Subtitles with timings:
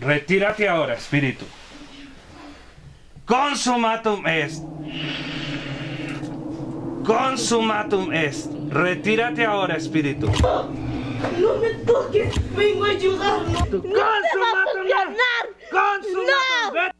[0.00, 1.44] retírate ahora, espíritu.
[3.26, 4.62] Consumatum est.
[7.04, 8.50] Consumatum est.
[8.70, 10.26] Retírate ahora, espíritu.
[11.40, 13.48] No me toques, vengo a ayudarlo.
[13.48, 14.66] ¡No te va a!
[15.72, 16.92] ¡Consumatum!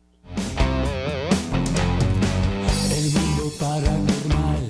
[2.90, 4.64] El mundo paranormal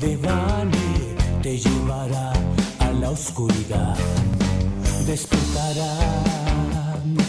[0.00, 2.32] de Vane te llevará
[2.80, 3.96] a la oscuridad.
[5.06, 6.45] Despertará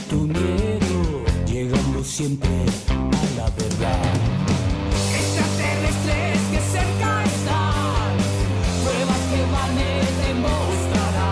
[0.09, 2.49] tu miedo, llegando siempre
[2.89, 2.93] a
[3.37, 4.13] la verdad.
[5.15, 8.17] Extraterrestres que cerca están,
[8.83, 11.31] pruebas que Vane te mostrará.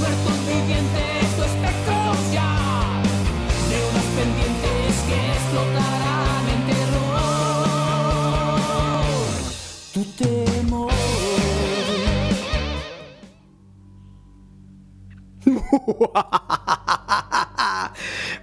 [0.00, 2.52] Muertos vivientes o espectros ya,
[3.70, 7.26] de unas pendientes que explotarán en terror.
[9.92, 10.92] Tu temor.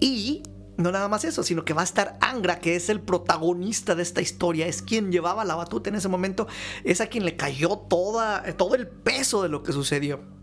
[0.00, 0.42] y
[0.76, 4.02] no nada más eso, sino que va a estar Angra, que es el protagonista de
[4.02, 6.46] esta historia, es quien llevaba la batuta en ese momento,
[6.84, 10.37] es a quien le cayó toda, todo el peso de lo que sucedió.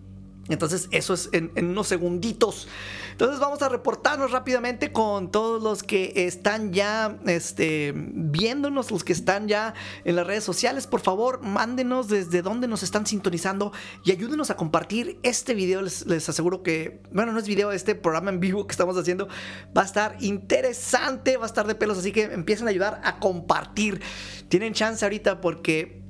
[0.48, 2.68] Entonces eso es en, unos segunditos.
[3.12, 9.14] Entonces vamos a reportarnos rápidamente con todos los que están ya este, viéndonos, los que
[9.14, 9.74] están ya
[10.04, 10.86] en las redes sociales.
[10.86, 13.72] Por favor, mándenos desde dónde nos están sintonizando
[14.04, 15.82] y ayúdenos a compartir este video.
[15.82, 19.28] Les, les aseguro que, bueno, no es video, este programa en vivo que estamos haciendo
[19.76, 23.20] va a estar interesante, va a estar de pelos, así que empiecen a ayudar a
[23.20, 24.02] compartir.
[24.50, 26.05] Tienen chance ahorita porque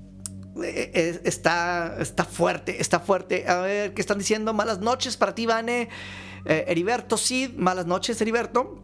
[0.64, 3.48] está, está fuerte, está fuerte.
[3.48, 4.54] A ver, ¿qué están diciendo?
[4.54, 5.90] Malas noches para ti, Vane.
[6.46, 8.84] Eh, Heriberto Cid, malas noches, Heriberto.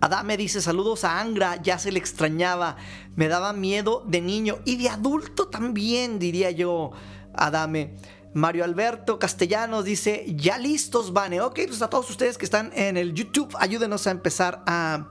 [0.00, 2.76] Adame dice saludos a Angra, ya se le extrañaba,
[3.16, 6.92] me daba miedo de niño y de adulto también, diría yo,
[7.34, 7.96] Adame.
[8.34, 11.40] Mario Alberto Castellanos dice, ya listos, Vane.
[11.40, 15.08] Ok, pues a todos ustedes que están en el YouTube, ayúdenos a empezar a,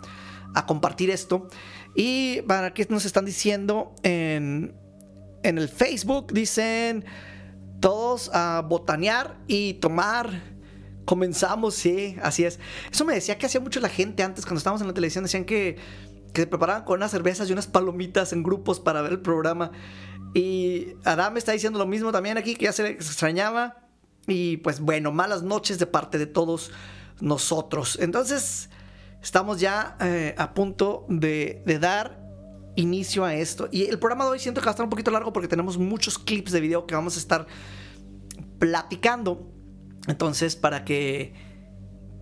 [0.53, 1.47] a compartir esto.
[1.95, 4.75] Y para qué nos están diciendo en,
[5.47, 7.05] en el Facebook dicen
[7.79, 10.41] todos a botanear y tomar.
[11.05, 12.59] Comenzamos, sí, así es.
[12.91, 15.23] Eso me decía que hacía mucho la gente antes cuando estábamos en la televisión.
[15.23, 15.77] Decían que,
[16.33, 19.71] que se preparaban con unas cervezas y unas palomitas en grupos para ver el programa.
[20.33, 23.87] Y Adam está diciendo lo mismo también aquí, que ya se extrañaba.
[24.27, 26.71] Y pues bueno, malas noches de parte de todos
[27.21, 27.97] nosotros.
[28.01, 28.69] Entonces,
[29.23, 32.26] estamos ya eh, a punto de dar
[32.77, 33.67] inicio a esto.
[33.71, 35.77] Y el programa de hoy siento que va a estar un poquito largo porque tenemos
[35.77, 37.47] muchos clips de video que vamos a estar
[38.59, 39.51] platicando.
[40.07, 41.33] Entonces, para que,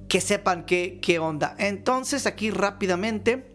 [0.10, 1.56] que sepan qué, qué onda.
[1.60, 3.54] Entonces, aquí rápidamente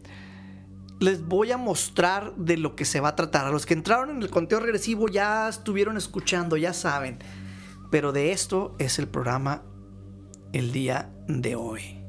[1.01, 3.47] les voy a mostrar de lo que se va a tratar.
[3.47, 7.19] A los que entraron en el conteo regresivo ya estuvieron escuchando, ya saben.
[7.91, 9.63] Pero de esto es el programa
[10.53, 12.00] el día de hoy.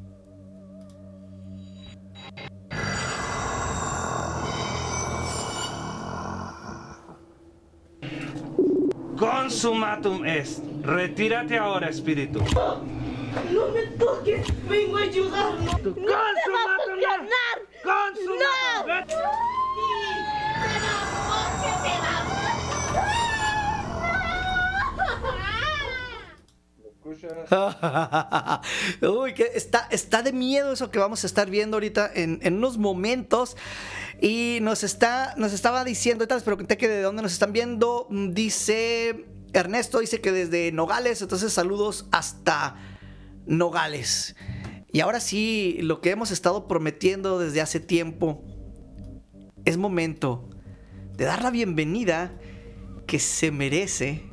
[9.22, 10.64] Consumatum est.
[10.82, 12.40] Retírate ahora, espíritu.
[13.54, 15.62] No me toques, vengo a ayudarlo.
[15.62, 17.56] ¡No te va a funcionar!
[17.84, 19.20] ¡Consumatum!
[19.20, 19.62] ¡No!
[29.22, 32.56] Uy, que está, está de miedo eso que vamos a estar viendo ahorita en, en
[32.56, 33.56] unos momentos.
[34.22, 38.06] Y nos está, nos estaba diciendo, ahorita les pregunté que de dónde nos están viendo.
[38.12, 42.76] Mm, Dice Ernesto, dice que desde Nogales, entonces saludos hasta
[43.48, 44.36] Nogales.
[44.92, 48.44] Y ahora sí, lo que hemos estado prometiendo desde hace tiempo,
[49.66, 50.48] es momento
[51.18, 52.38] de dar la bienvenida
[53.08, 54.24] que se merece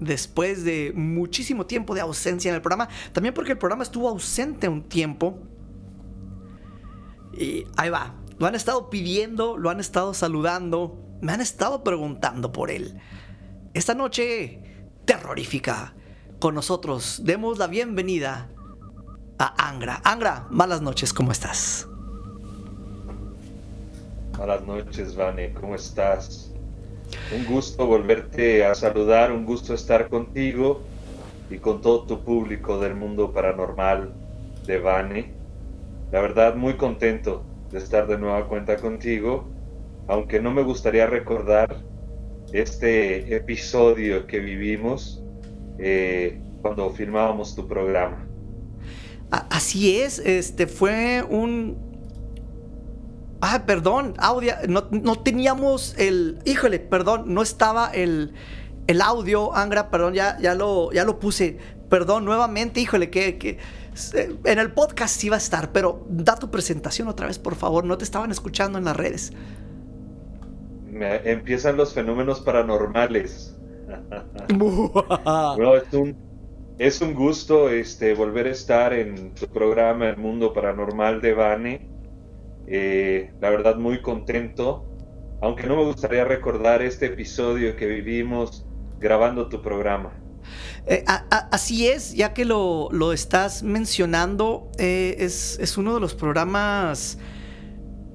[0.00, 2.88] después de muchísimo tiempo de ausencia en el programa.
[3.12, 5.38] También porque el programa estuvo ausente un tiempo.
[7.36, 8.17] Y ahí va.
[8.38, 12.96] Lo han estado pidiendo, lo han estado saludando, me han estado preguntando por él.
[13.74, 14.62] Esta noche
[15.04, 15.94] terrorífica,
[16.38, 18.48] con nosotros demos la bienvenida
[19.40, 20.00] a Angra.
[20.04, 21.88] Angra, malas noches, ¿cómo estás?
[24.36, 26.52] Buenas noches, Vane, ¿cómo estás?
[27.36, 30.82] Un gusto volverte a saludar, un gusto estar contigo
[31.50, 34.12] y con todo tu público del mundo paranormal
[34.64, 35.32] de Vane.
[36.12, 39.48] La verdad, muy contento de estar de nueva cuenta contigo,
[40.06, 41.82] aunque no me gustaría recordar
[42.52, 45.22] este episodio que vivimos
[45.78, 48.26] eh, cuando filmábamos tu programa.
[49.30, 51.86] Así es, este fue un...
[53.40, 56.38] Ah, perdón, audio, no, no teníamos el...
[56.44, 58.32] Híjole, perdón, no estaba el,
[58.86, 61.58] el audio, Angra, perdón, ya, ya, lo, ya lo puse.
[61.90, 63.58] Perdón, nuevamente, híjole, que,
[64.14, 67.84] en el podcast sí va a estar, pero da tu presentación otra vez, por favor,
[67.84, 69.32] no te estaban escuchando en las redes.
[70.90, 73.54] Me- empiezan los fenómenos paranormales.
[75.82, 76.16] Es un,
[76.78, 81.88] es un gusto este, volver a estar en tu programa El Mundo Paranormal de Vane.
[82.66, 84.84] Eh, la verdad, muy contento.
[85.40, 88.66] Aunque no me gustaría recordar este episodio que vivimos
[88.98, 90.12] grabando tu programa.
[90.86, 91.04] Eh,
[91.50, 97.18] así es, ya que lo, lo estás mencionando, eh, es, es uno de los programas.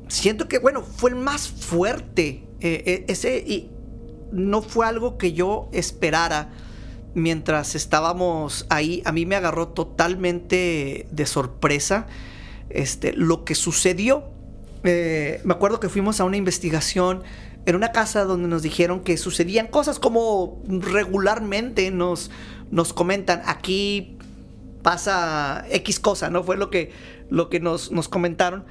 [0.07, 2.44] Siento que, bueno, fue el más fuerte.
[2.59, 3.69] eh, ese y
[4.31, 6.50] no fue algo que yo esperara
[7.13, 9.01] mientras estábamos ahí.
[9.06, 12.07] A mí me agarró totalmente de sorpresa
[12.69, 14.31] este, lo que sucedió.
[14.83, 17.24] Me acuerdo que fuimos a una investigación
[17.65, 22.30] en una casa donde nos dijeron que sucedían cosas como regularmente nos,
[22.71, 24.18] nos comentan aquí
[24.81, 26.44] pasa X cosa, ¿no?
[26.44, 26.92] Fue lo que,
[27.30, 28.65] lo que nos, nos comentaron.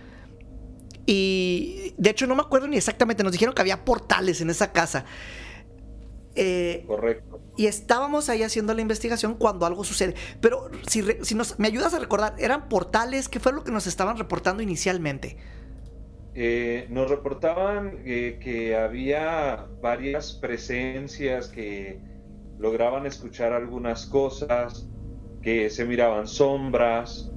[1.06, 4.72] Y de hecho no me acuerdo ni exactamente, nos dijeron que había portales en esa
[4.72, 5.04] casa.
[6.34, 7.40] Eh, Correcto.
[7.58, 10.14] y estábamos ahí haciendo la investigación cuando algo sucede.
[10.40, 13.28] Pero si, re- si nos, me ayudas a recordar, ¿eran portales?
[13.28, 15.36] ¿Qué fue lo que nos estaban reportando inicialmente?
[16.34, 22.00] Eh, nos reportaban eh, que había varias presencias que
[22.58, 24.88] lograban escuchar algunas cosas,
[25.42, 27.30] que se miraban sombras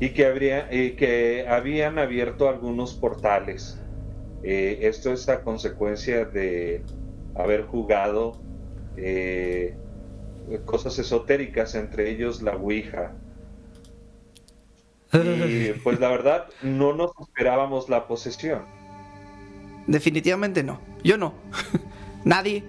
[0.00, 3.78] y que, habría, eh, que habían abierto algunos portales.
[4.42, 6.82] Eh, esto es a consecuencia de
[7.34, 8.40] haber jugado
[10.64, 13.12] cosas esotéricas, entre ellos la Ouija.
[15.12, 18.62] Y pues la verdad, no nos esperábamos la posesión.
[19.86, 20.80] Definitivamente no.
[21.04, 21.34] Yo no.
[22.24, 22.64] Nadie.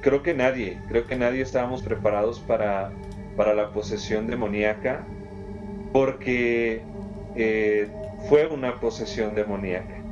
[0.00, 2.90] Creo que nadie, creo que nadie estábamos preparados para,
[3.36, 5.06] para la posesión demoníaca,
[5.92, 6.82] porque
[7.36, 7.88] eh,
[8.28, 10.02] fue una posesión demoníaca.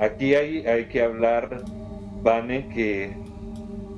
[0.00, 1.62] Aquí hay, hay que hablar,
[2.22, 3.12] Vane, que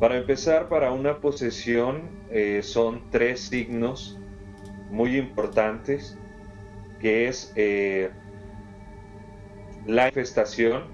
[0.00, 4.18] para empezar, para una posesión eh, son tres signos
[4.92, 6.16] muy importantes,
[7.00, 8.10] que es eh,
[9.86, 10.84] la infestación,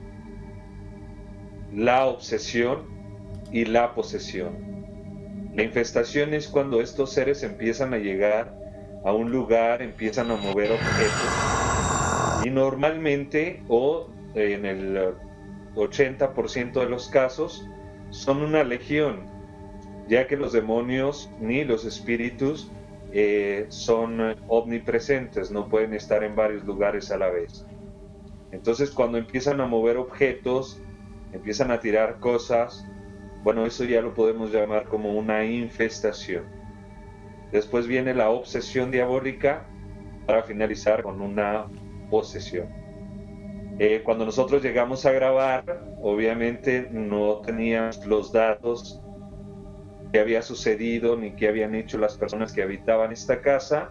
[1.75, 2.87] la obsesión
[3.53, 5.53] y la posesión.
[5.55, 8.57] La infestación es cuando estos seres empiezan a llegar
[9.05, 11.49] a un lugar, empiezan a mover objetos
[12.45, 15.15] y normalmente o en el
[15.75, 17.67] 80% de los casos
[18.11, 19.27] son una legión,
[20.09, 22.71] ya que los demonios ni los espíritus
[23.13, 27.65] eh, son omnipresentes, no pueden estar en varios lugares a la vez.
[28.53, 30.81] Entonces cuando empiezan a mover objetos,
[31.33, 32.87] empiezan a tirar cosas,
[33.43, 36.45] bueno, eso ya lo podemos llamar como una infestación.
[37.53, 39.67] Después viene la obsesión diabólica
[40.27, 41.67] para finalizar con una
[42.11, 42.69] posesión.
[43.79, 45.65] Eh, cuando nosotros llegamos a grabar,
[46.03, 49.01] obviamente no teníamos los datos
[50.13, 53.91] que había sucedido ni qué habían hecho las personas que habitaban esta casa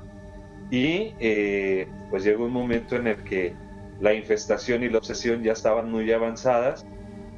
[0.72, 3.54] y eh, pues llegó un momento en el que
[4.00, 6.86] la infestación y la obsesión ya estaban muy avanzadas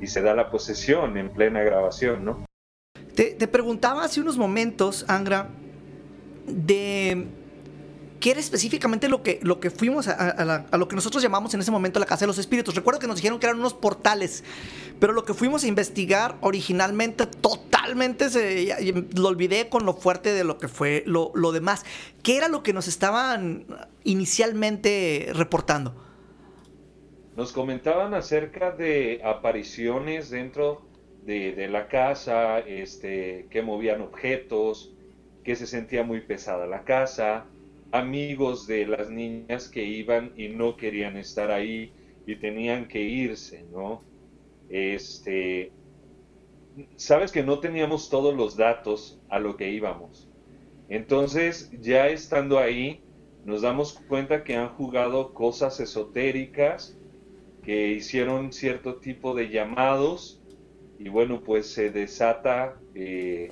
[0.02, 2.46] y se da la posesión en plena grabación, ¿no?
[3.16, 5.50] Te, te preguntaba hace unos momentos, Angra,
[6.48, 7.28] de
[8.20, 11.72] qué era específicamente lo que, lo que fuimos a, lo que nosotros llamamos en ese
[11.72, 12.76] momento la Casa de los Espíritus.
[12.76, 14.44] Recuerdo que nos dijeron que eran unos portales,
[15.00, 20.44] pero lo que fuimos a investigar originalmente totalmente se, lo olvidé con lo fuerte de
[20.44, 21.86] lo que fue lo, lo demás.
[22.24, 23.66] ¿Qué era lo que nos estaban
[24.04, 25.96] inicialmente reportando?
[27.36, 30.82] Nos comentaban acerca de apariciones dentro
[31.26, 34.92] de, de la casa, este, que movían objetos,
[35.44, 37.46] que se sentía muy pesada la casa,
[37.92, 41.92] amigos de las niñas que iban y no querían estar ahí
[42.26, 44.04] y tenían que irse, ¿no?
[44.70, 45.72] Este,
[46.96, 50.30] sabes que no teníamos todos los datos a lo que íbamos.
[50.90, 53.02] Entonces, ya estando ahí,
[53.46, 56.98] nos damos cuenta que han jugado cosas esotéricas,
[57.64, 60.42] que hicieron cierto tipo de llamados,
[60.98, 63.52] y bueno, pues se desata eh,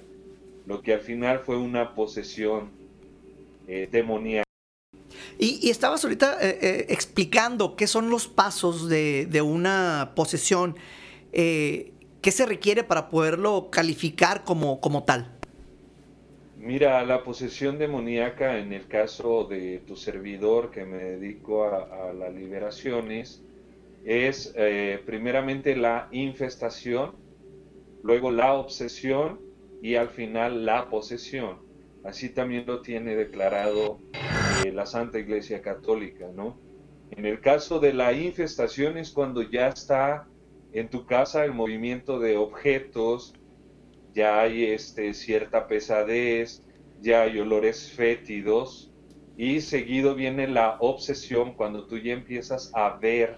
[0.65, 2.76] lo que al final fue una posesión
[3.67, 4.43] eh.
[5.39, 10.75] Y, y estabas ahorita eh, eh, explicando qué son los pasos de, de una posesión,
[11.31, 15.31] eh, qué se requiere para poderlo calificar como, como tal.
[16.57, 22.13] Mira, la posesión demoníaca en el caso de tu servidor que me dedico a, a
[22.13, 23.43] las liberaciones
[24.03, 27.15] es eh, primeramente la infestación,
[28.03, 29.39] luego la obsesión
[29.81, 31.66] y al final la posesión.
[32.07, 33.99] Así también lo tiene declarado
[34.63, 36.57] eh, la Santa Iglesia Católica, ¿no?
[37.11, 40.25] En el caso de la infestación es cuando ya está
[40.71, 43.33] en tu casa el movimiento de objetos,
[44.13, 46.63] ya hay este, cierta pesadez,
[47.01, 48.89] ya hay olores fétidos
[49.35, 53.37] y seguido viene la obsesión cuando tú ya empiezas a ver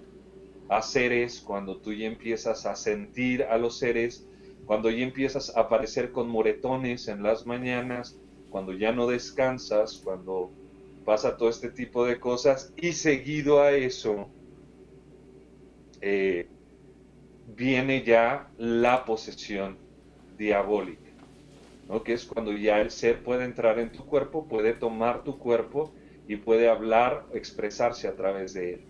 [0.70, 4.28] a seres, cuando tú ya empiezas a sentir a los seres,
[4.68, 8.20] cuando ya empiezas a aparecer con moretones en las mañanas,
[8.50, 10.52] cuando ya no descansas, cuando
[11.06, 14.30] pasa todo este tipo de cosas y seguido a eso
[16.02, 16.48] eh,
[17.56, 19.78] viene ya la posesión
[20.38, 21.12] diabólica,
[21.88, 22.04] ¿no?
[22.04, 25.92] que es cuando ya el ser puede entrar en tu cuerpo, puede tomar tu cuerpo
[26.28, 28.82] y puede hablar, expresarse a través de él.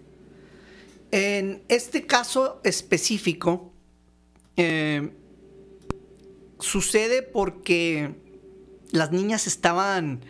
[1.11, 3.71] En este caso específico,
[4.57, 5.09] eh,
[6.59, 8.13] sucede porque
[8.91, 10.21] las niñas estaban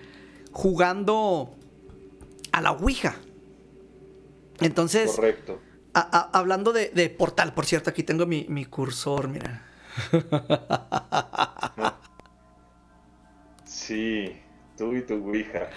[0.52, 1.56] jugando
[2.52, 3.16] a la Ouija.
[4.60, 5.60] Entonces, Correcto.
[5.94, 9.66] a- a- hablando de, de portal, por cierto, aquí tengo mi, mi cursor, mira.
[13.66, 14.36] Sí,
[14.78, 15.70] tú y tu Ouija.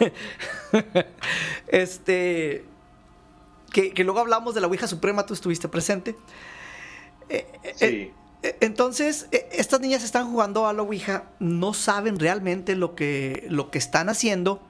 [1.68, 2.64] Este.
[3.72, 6.16] Que, que luego hablamos de la Ouija Suprema, tú estuviste presente.
[7.28, 7.84] Eh, eh, Sí.
[7.86, 13.46] eh, Entonces, eh, estas niñas están jugando a la Ouija, no saben realmente lo que,
[13.50, 14.62] lo que están haciendo.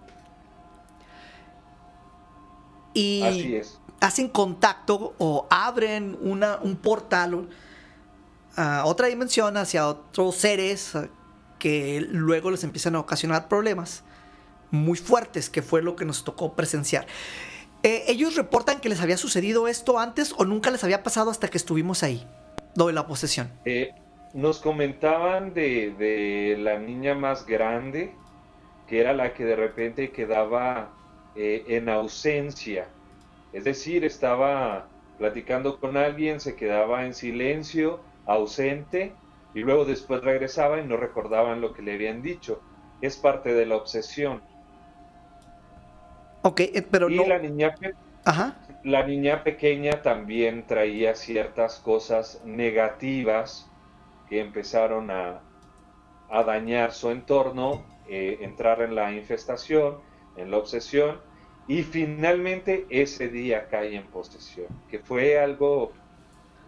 [2.94, 3.78] Y Así es.
[4.00, 7.48] hacen contacto o abren una, un portal
[8.56, 10.92] a otra dimensión hacia otros seres
[11.60, 14.02] que luego les empiezan a ocasionar problemas
[14.72, 17.06] muy fuertes, que fue lo que nos tocó presenciar.
[17.82, 21.48] Eh, ellos reportan que les había sucedido esto antes o nunca les había pasado hasta
[21.48, 22.26] que estuvimos ahí,
[22.76, 23.50] lo de la posesión.
[23.64, 23.92] Eh,
[24.34, 28.12] nos comentaban de, de la niña más grande,
[28.86, 30.90] que era la que de repente quedaba
[31.36, 32.86] eh, en ausencia.
[33.52, 34.86] Es decir, estaba
[35.18, 39.12] platicando con alguien, se quedaba en silencio, ausente,
[39.54, 42.60] y luego después regresaba y no recordaban lo que le habían dicho.
[43.00, 44.42] Es parte de la obsesión.
[46.42, 47.26] Ok, eh, pero y no.
[47.26, 47.74] la niña
[48.24, 48.56] Ajá.
[48.84, 53.70] La niña pequeña también traía ciertas cosas negativas
[54.28, 55.40] que empezaron a,
[56.30, 59.98] a dañar su entorno, eh, entrar en la infestación,
[60.36, 61.20] en la obsesión,
[61.68, 65.92] y finalmente ese día cae en posesión, que fue algo,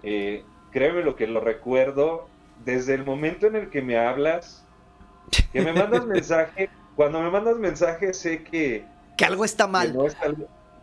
[0.02, 2.28] eh, créeme lo que lo recuerdo,
[2.64, 4.68] desde el momento en el que me hablas,
[5.52, 9.92] que me mandas mensaje, cuando me mandas mensaje sé que, Que algo está que mal.
[9.92, 10.06] no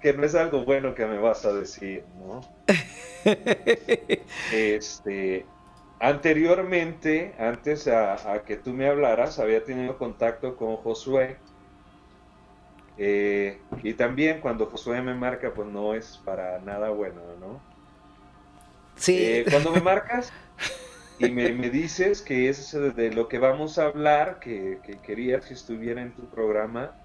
[0.01, 2.41] que no es algo bueno que me vas a decir, ¿no?
[4.50, 5.53] Este,
[6.00, 11.41] anteriormente, antes a, a que tú me hablaras, había tenido contacto con Josué.
[12.98, 17.63] eh, y también cuando Josué me marca, pues no es para nada bueno, ¿no?
[18.96, 19.15] sí.
[19.15, 20.32] Eh, cuando me marcas
[21.18, 25.46] y me, me dices que es de lo que vamos a hablar, que, que querías
[25.46, 27.01] que estuviera en tu programa,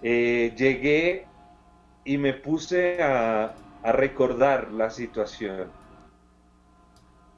[0.00, 1.31] eh, llegué
[2.04, 5.70] y me puse a, a recordar la situación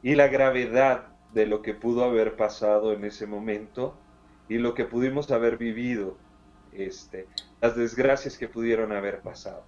[0.03, 3.97] y la gravedad de lo que pudo haber pasado en ese momento
[4.49, 6.17] y lo que pudimos haber vivido,
[6.73, 7.27] este,
[7.61, 9.65] las desgracias que pudieron haber pasado.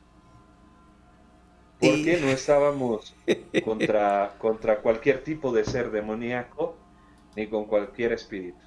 [1.81, 3.15] Porque no estábamos
[3.65, 6.77] contra, contra cualquier tipo de ser demoníaco
[7.35, 8.59] ni con cualquier espíritu.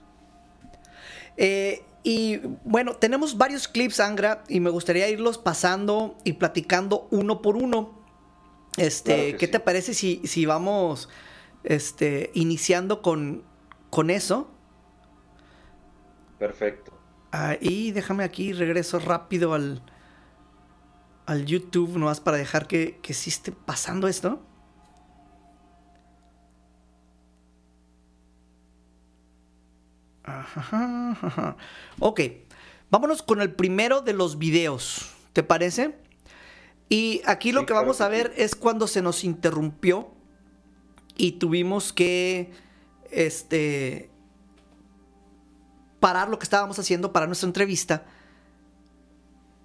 [1.38, 7.42] Eh, y bueno, tenemos varios clips, Angra, y me gustaría irlos pasando y platicando uno
[7.42, 8.00] por uno.
[8.78, 9.52] Este, Claro que ¿qué sí.
[9.52, 11.10] te parece si, si vamos
[11.64, 13.44] este, iniciando con,
[13.90, 14.50] con eso?
[16.38, 16.94] Perfecto.
[17.32, 19.84] Ah, y déjame aquí, regreso rápido al,
[21.26, 24.42] al YouTube, nomás para dejar que, que sí esté pasando esto.
[30.30, 31.58] Ajá, ajá.
[32.00, 32.22] Ok,
[32.90, 35.96] vámonos con el primero de los videos, ¿te parece?
[36.90, 40.12] Y aquí lo Sí, que claro vamos a ver es cuando se nos interrumpió
[41.18, 42.52] y tuvimos que,
[43.12, 44.10] este,
[46.00, 48.06] parar lo que estábamos haciendo para nuestra entrevista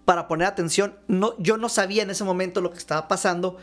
[0.05, 0.99] para poner atención.
[1.09, 3.57] No, yo no sabía en ese momento lo que estaba pasando.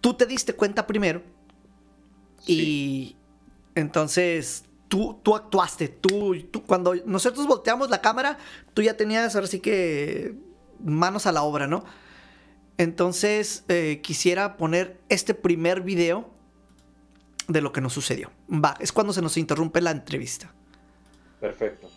[0.00, 1.22] Tú te diste cuenta primero
[2.46, 3.16] y
[3.74, 5.88] entonces tú, tú actuaste.
[5.88, 8.38] Tú, tú- cuando nosotros volteamos la cámara,
[8.74, 10.34] tú ya tenías ahora sí que
[10.82, 11.84] manos a la obra, ¿no?
[12.76, 16.30] Entonces eh, quisiera poner este primer video
[17.48, 18.30] de lo que nos sucedió.
[18.52, 20.52] Va, es cuando se nos interrumpe la entrevista.
[21.40, 21.88] Perfecto.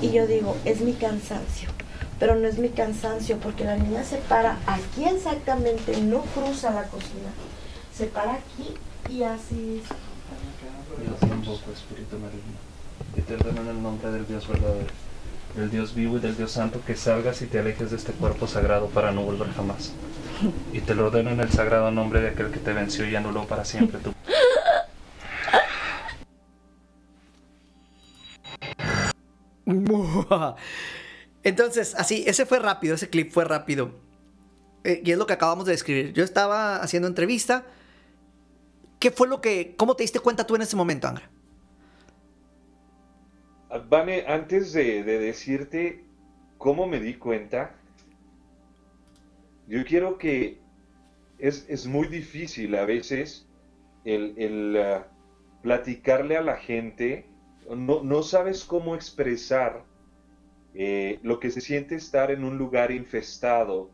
[0.00, 1.68] Y yo digo, es mi cansancio.
[2.18, 6.84] Pero no es mi cansancio porque la niña se para aquí exactamente, no cruza la
[6.84, 7.28] cocina.
[7.94, 8.74] Se para aquí
[9.10, 9.82] y así.
[10.98, 12.56] Dios invoco, Espíritu maligno,
[13.16, 14.86] y te ordeno en el nombre del Dios verdadero,
[15.54, 18.46] del Dios vivo y del Dios santo, que salgas y te alejes de este cuerpo
[18.46, 19.92] sagrado para no volver jamás.
[20.72, 23.44] Y te lo ordeno en el sagrado nombre de aquel que te venció y anuló
[23.46, 24.12] para siempre tu...
[31.42, 33.92] Entonces, así, ese fue rápido, ese clip fue rápido.
[34.84, 36.12] Eh, y es lo que acabamos de describir.
[36.12, 37.66] Yo estaba haciendo entrevista.
[38.98, 39.74] ¿Qué fue lo que...
[39.76, 41.28] ¿Cómo te diste cuenta tú en ese momento, Angra?
[43.70, 46.04] Ah, Vane, antes de, de decirte
[46.58, 47.74] cómo me di cuenta,
[49.66, 50.60] yo quiero que
[51.38, 53.46] es, es muy difícil a veces
[54.04, 55.06] el, el, ah,
[55.62, 57.26] platicarle a la gente,
[57.74, 59.84] no, no sabes cómo expresar
[60.74, 63.90] eh, lo que se siente estar en un lugar infestado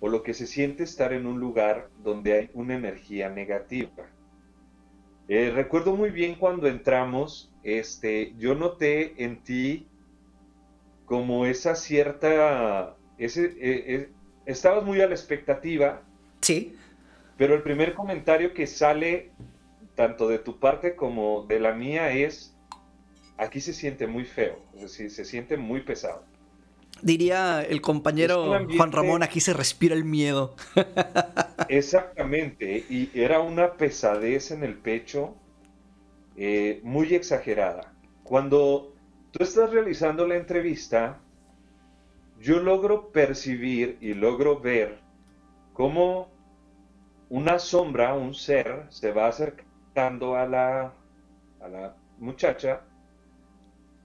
[0.00, 4.04] o lo que se siente estar en un lugar donde hay una energía negativa.
[5.28, 9.88] Eh, recuerdo muy bien cuando entramos, este, yo noté en ti
[11.06, 14.08] como esa cierta, ese, eh, eh,
[14.46, 16.02] estabas muy a la expectativa,
[16.40, 16.76] Sí.
[17.38, 19.32] pero el primer comentario que sale
[19.94, 22.53] tanto de tu parte como de la mía es,
[23.36, 26.24] aquí se siente muy feo, es decir, se siente muy pesado.
[27.02, 30.54] Diría el compañero ambiente- Juan Ramón, aquí se respira el miedo.
[31.68, 35.34] Exactamente, y era una pesadez en el pecho
[36.36, 37.92] eh, muy exagerada.
[38.22, 38.94] Cuando
[39.32, 41.20] tú estás realizando la entrevista,
[42.40, 44.98] yo logro percibir y logro ver
[45.72, 46.28] cómo
[47.28, 50.92] una sombra, un ser, se va acercando a la,
[51.60, 52.82] a la muchacha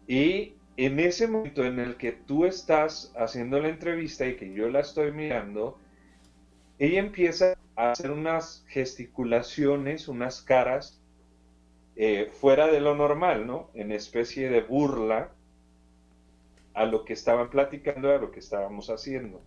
[0.09, 4.67] y en ese momento en el que tú estás haciendo la entrevista y que yo
[4.67, 5.77] la estoy mirando,
[6.79, 10.99] ella empieza a hacer unas gesticulaciones, unas caras
[11.95, 13.69] eh, fuera de lo normal, ¿no?
[13.75, 15.29] En especie de burla
[16.73, 19.43] a lo que estaban platicando, a lo que estábamos haciendo.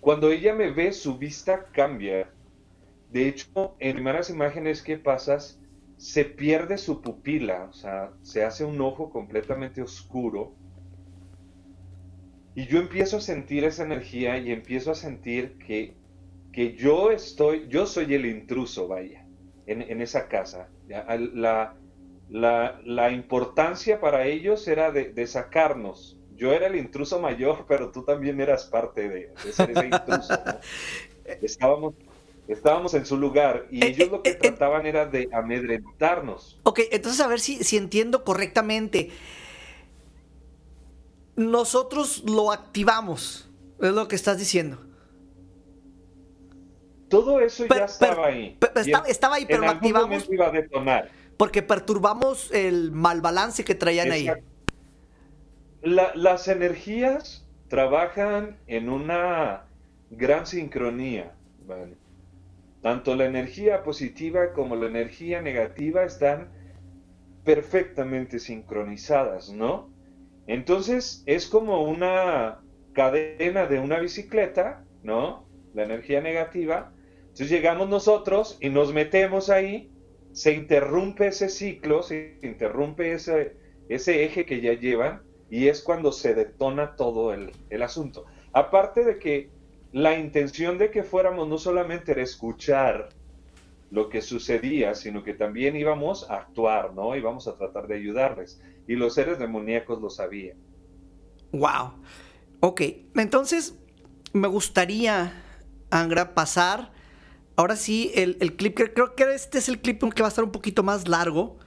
[0.00, 2.30] Cuando ella me ve, su vista cambia.
[3.10, 5.60] De hecho, en primeras imágenes que pasas,
[6.04, 10.52] se pierde su pupila, o sea, se hace un ojo completamente oscuro.
[12.54, 15.96] Y yo empiezo a sentir esa energía y empiezo a sentir que,
[16.52, 19.26] que yo estoy, yo soy el intruso, vaya,
[19.64, 20.68] en, en esa casa.
[20.86, 21.74] La,
[22.28, 26.20] la, la importancia para ellos era de, de sacarnos.
[26.36, 30.34] Yo era el intruso mayor, pero tú también eras parte de, de ser ese intruso.
[30.44, 30.60] ¿no?
[31.40, 31.94] Estábamos,
[32.48, 36.60] estábamos en su lugar y Eh, ellos lo que eh, eh, trataban era de amedrentarnos.
[36.64, 39.10] Ok, entonces a ver si, si entiendo correctamente.
[41.36, 44.78] Nosotros lo activamos, es lo que estás diciendo.
[47.08, 48.56] Todo eso ya estaba ahí.
[48.76, 50.08] estaba- estaba ahí, pero en lo algún activamos.
[50.08, 51.10] momento iba a detonar.
[51.36, 54.30] Porque perturbamos el mal balance que traían ahí.
[55.82, 59.64] La- las energías trabajan en una
[60.10, 61.34] gran sincronía,
[61.66, 61.96] ¿vale?
[62.84, 66.52] Tanto la energía positiva como la energía negativa están
[67.42, 69.90] perfectamente sincronizadas, ¿no?
[70.46, 72.60] Entonces es como una
[72.92, 75.48] cadena de una bicicleta, ¿no?
[75.72, 76.92] La energía negativa.
[77.20, 79.90] Entonces llegamos nosotros y nos metemos ahí,
[80.32, 83.56] se interrumpe ese ciclo, se interrumpe ese,
[83.88, 88.26] ese eje que ya llevan y es cuando se detona todo el, el asunto.
[88.52, 89.53] Aparte de que
[89.94, 93.14] la intención de que fuéramos no solamente era escuchar
[93.90, 97.16] lo que sucedía, sino que también íbamos a actuar, ¿no?
[97.16, 98.60] Íbamos a tratar de ayudarles.
[98.86, 100.58] Y los seres demoníacos lo sabían.
[101.52, 101.94] Wow.
[102.60, 102.82] Ok,
[103.16, 103.78] entonces
[104.32, 105.44] me gustaría,
[105.90, 106.92] Angra, pasar.
[107.56, 110.44] Ahora sí, el, el clip, creo que este es el clip que va a estar
[110.44, 111.58] un poquito más largo.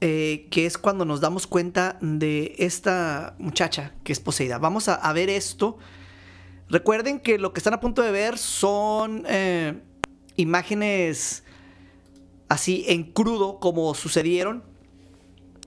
[0.00, 4.58] eh, que es cuando nos damos cuenta de esta muchacha que es poseída.
[4.58, 5.78] Vamos a, a ver esto.
[6.68, 9.80] Recuerden que lo que están a punto de ver son eh,
[10.36, 11.44] imágenes
[12.48, 14.64] así en crudo como sucedieron.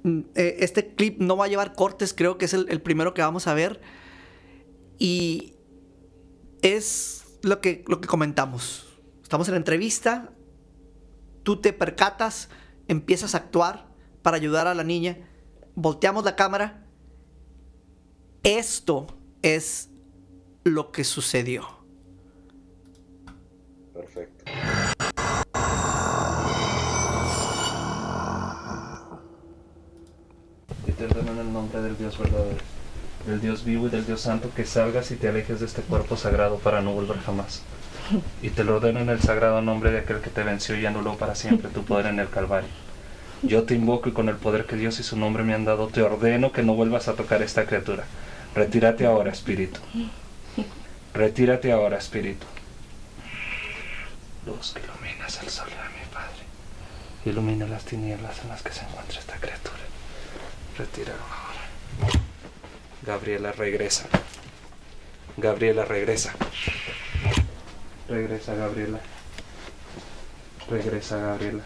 [0.04, 3.22] Mm, eh, Este clip no va a llevar cortes, creo que es el, primero que
[3.22, 3.80] vamos a ver.
[4.98, 5.54] Y
[6.62, 8.88] es lo que, lo que comentamos.
[9.22, 10.34] Estamos en la entrevista,
[11.44, 12.50] tú te percatas,
[12.88, 13.88] empiezas a actuar
[14.24, 15.18] para ayudar a la niña,
[15.76, 16.86] volteamos la cámara.
[18.44, 19.08] Esto
[19.42, 19.90] es
[20.68, 21.68] lo que sucedió.
[23.94, 24.46] Perfecto.
[30.88, 32.58] Y te ordeno en el nombre del Dios verdadero,
[33.26, 36.16] del Dios vivo y del Dios santo, que salgas y te alejes de este cuerpo
[36.16, 37.64] sagrado para no volver jamás.
[38.42, 41.18] Y te lo ordeno en el sagrado nombre de aquel que te venció y anuló
[41.18, 42.70] para siempre tu poder en el Calvario.
[43.44, 45.88] Yo te invoco y con el poder que Dios y su nombre me han dado,
[45.88, 48.06] te ordeno que no vuelvas a tocar esta criatura.
[48.56, 49.80] Retírate ahora, espíritu.
[51.18, 52.46] Retírate ahora, espíritu.
[54.46, 56.44] Luz que iluminas el sol de mi Padre.
[57.26, 59.82] Ilumina las tinieblas en las que se encuentra esta criatura.
[60.78, 62.22] Retíralo ahora.
[63.02, 64.06] Gabriela regresa.
[65.38, 66.36] Gabriela regresa.
[68.08, 69.00] Regresa Gabriela.
[70.70, 71.64] Regresa Gabriela.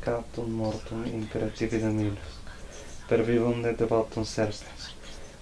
[0.00, 2.18] Captum mortum ilus.
[3.08, 4.24] Per vivum de devotum.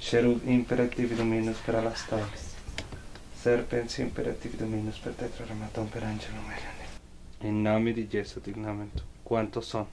[0.01, 2.23] Sherud imperatividum minus per alastai.
[3.43, 6.49] Serpens imperatividum minus per tetraramatum per angelum
[7.63, 9.03] nome di Gesù dignamento.
[9.23, 9.87] ¿Cuántos son?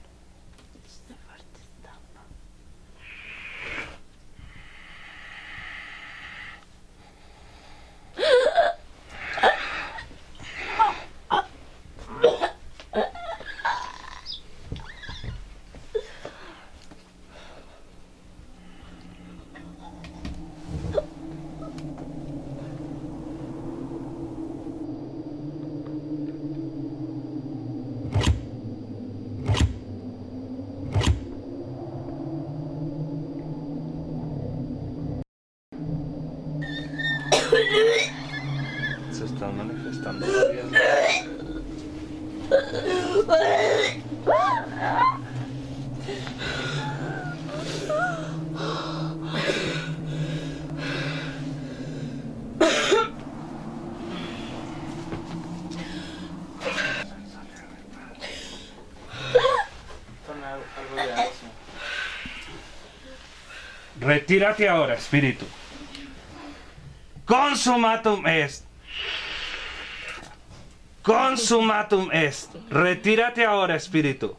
[39.12, 40.66] Se están manifestando varias.
[64.00, 65.46] Retírate ahora, espíritu.
[67.24, 68.64] Consumatum est.
[71.02, 72.50] Consumatum est.
[72.70, 74.36] Retírate ahora, espíritu.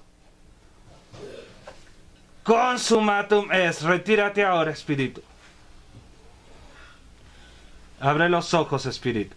[2.44, 3.82] Consumatum est.
[3.82, 5.22] Retírate ahora, espíritu.
[8.00, 9.36] Abre los ojos, espíritu.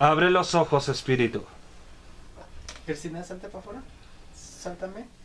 [0.00, 1.44] Abre los ojos, espíritu.
[2.84, 3.82] Cristina, salte para afuera.
[4.34, 5.17] Sáltame.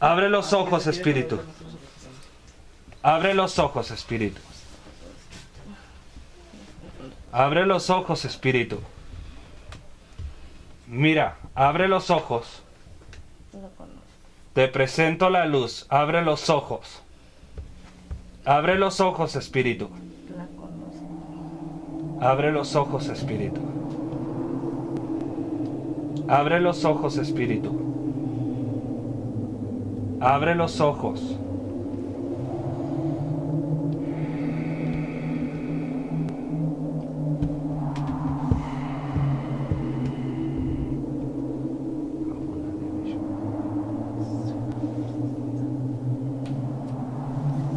[0.00, 1.38] Abre los ojos, espíritu.
[3.02, 4.40] Abre los ojos, espíritu.
[7.32, 8.78] Abre los ojos, espíritu.
[10.86, 12.62] Mira, abre los ojos.
[14.52, 15.86] Te presento la luz.
[15.88, 17.02] Abre los ojos.
[18.44, 19.90] Abre los ojos, espíritu.
[22.20, 23.60] Abre los ojos, espíritu.
[26.28, 27.85] Abre los ojos, espíritu.
[30.20, 31.36] Abre los ojos.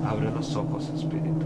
[0.07, 1.45] Abre los ojos, Espíritu.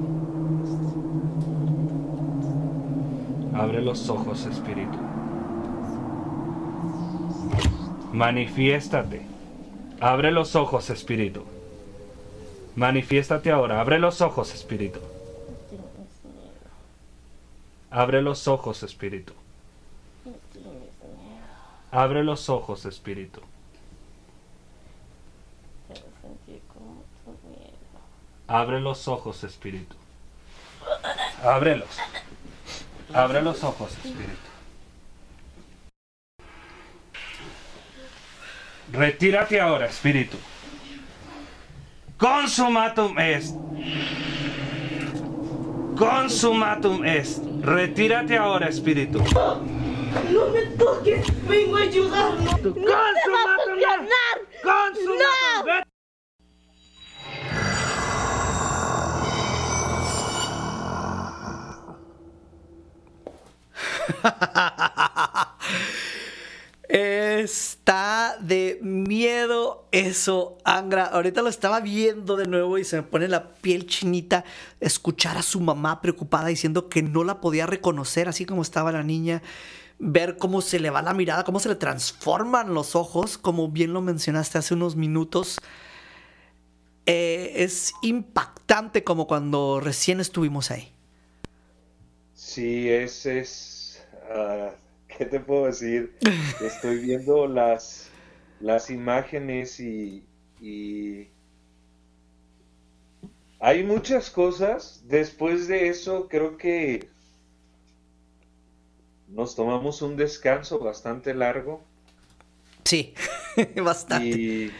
[3.56, 4.97] Abre los ojos, Espíritu.
[8.13, 9.34] Manifiéstate.
[10.04, 11.46] Abre los ojos, Espíritu.
[12.76, 13.80] Manifiéstate ahora.
[13.80, 15.00] Abre los ojos, Espíritu.
[17.89, 19.32] Abre los ojos, Espíritu.
[21.89, 23.39] Abre los ojos, Espíritu.
[28.46, 29.96] Abre los ojos, Espíritu.
[31.46, 31.98] Ábrelos.
[33.13, 34.53] Abre los ojos, Espíritu.
[38.91, 40.38] Retírate ahora, Espíritu.
[42.17, 43.56] Consumatum est.
[45.98, 47.41] Consumatum est.
[47.63, 49.19] Retírate ahora, Espíritu.
[50.32, 52.39] No me toques, vengo a ayudarlo.
[52.41, 54.36] No te va a funcionar.
[54.63, 55.65] Consumatum.
[55.65, 55.93] Vete.
[67.84, 71.04] Está de miedo eso, Angra.
[71.04, 74.46] Ahorita lo estaba viendo de nuevo y se me pone la piel chinita
[74.80, 79.04] escuchar a su mamá preocupada diciendo que no la podía reconocer así como estaba la
[79.04, 79.41] niña.
[80.00, 83.91] Ver cómo se le va la mirada, cómo se le transforman los ojos, como bien
[83.91, 85.58] lo mencionaste hace unos minutos.
[87.06, 90.93] Eh, es impactante como cuando recién estuvimos ahí.
[92.34, 94.02] Sí, es, es,
[94.34, 94.69] ah,
[95.17, 96.15] ¿qué te puedo decir?
[96.62, 98.10] Estoy viendo las,
[98.60, 100.26] las imágenes y,
[100.62, 101.28] y
[103.60, 105.04] hay muchas cosas.
[105.08, 107.08] Después de eso, creo que
[109.28, 111.84] nos tomamos un descanso bastante largo
[112.86, 113.13] Sí,
[113.84, 114.26] bastante.
[114.28, 114.71] y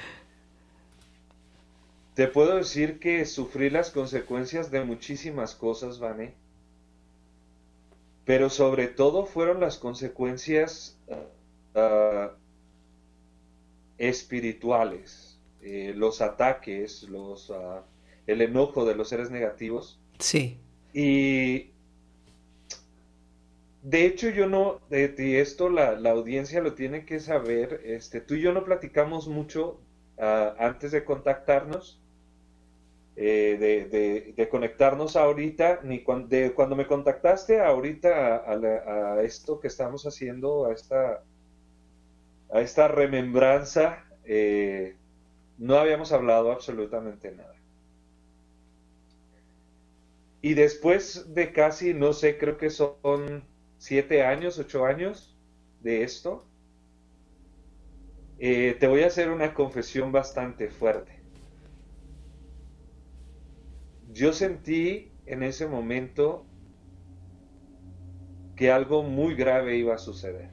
[2.14, 6.36] te puedo decir que sufrí las consecuencias de muchísimas cosas, Vane.
[8.26, 10.98] Pero sobre todo fueron las consecuencias
[11.76, 12.32] ah,
[13.98, 17.84] espirituales, eh, los ataques, los, ah,
[18.28, 20.00] el enojo de los seres negativos.
[20.20, 20.58] Sí.
[20.94, 21.72] Y
[23.82, 28.22] de hecho yo no, de, y esto la, la audiencia lo tiene que saber, este,
[28.22, 29.80] tú y yo no platicamos mucho
[30.18, 32.00] ah, antes de contactarnos,
[33.16, 40.66] eh, de, conectarnos ahorita, ni cuan- cuando me contactaste ahorita a esto que estamos haciendo,
[40.66, 41.24] a esta,
[42.50, 44.98] a esta remembranza, eh,
[45.58, 47.56] no habíamos hablado absolutamente nada.
[50.42, 55.40] Y después de casi, no sé, creo que son siete años, ocho años
[55.80, 56.48] de esto,
[58.38, 61.13] eh, te voy a hacer una confesión bastante fuerte.
[64.14, 66.46] Yo sentí en ese momento
[68.56, 70.50] que algo muy grave iba a suceder.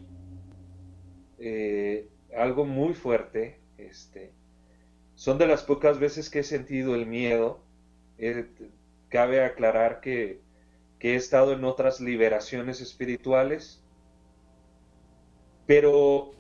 [1.38, 3.61] Eh, algo muy fuerte.
[3.77, 4.33] Este,
[5.14, 7.61] son de las pocas veces que he sentido el miedo.
[8.16, 8.46] Eh,
[9.11, 10.40] cabe aclarar que,
[10.99, 13.83] que he estado en otras liberaciones espirituales,
[15.66, 16.35] pero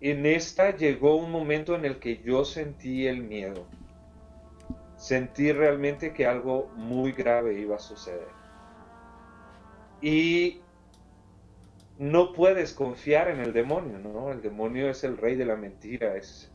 [0.00, 3.66] en esta llegó un momento en el que yo sentí el miedo.
[5.02, 8.28] Sentí realmente que algo muy grave iba a suceder.
[10.00, 10.60] Y
[11.98, 14.30] no puedes confiar en el demonio, ¿no?
[14.30, 16.52] El demonio es el rey de la mentira, es,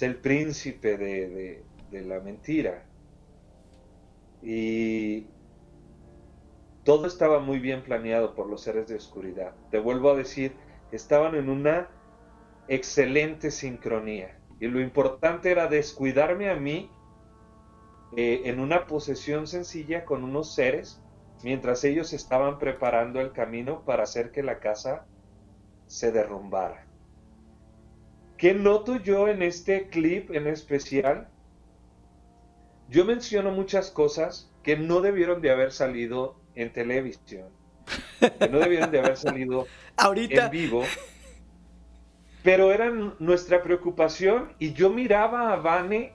[0.00, 2.82] el príncipe de- de la mentira.
[4.40, 5.26] Y
[6.82, 9.52] todo estaba muy bien planeado por los seres de oscuridad.
[9.70, 10.56] Te vuelvo a decir,
[10.92, 11.90] estaban en una
[12.68, 14.34] excelente sincronía.
[14.60, 16.90] Y lo importante era descuidarme a mí
[18.16, 21.00] eh, en una posesión sencilla con unos seres
[21.42, 25.06] mientras ellos estaban preparando el camino para hacer que la casa
[25.86, 26.86] se derrumbara.
[28.36, 31.28] ¿Qué noto yo en este clip en especial?
[32.88, 37.48] Yo menciono muchas cosas que no debieron de haber salido en televisión,
[38.38, 40.96] que no debieron de haber salido Ahorita, en vivo,
[42.42, 46.14] pero era n- nuestra preocupación y yo miraba a Vane,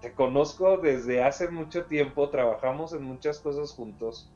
[0.00, 4.32] te conozco desde hace mucho tiempo, trabajamos en muchas cosas juntos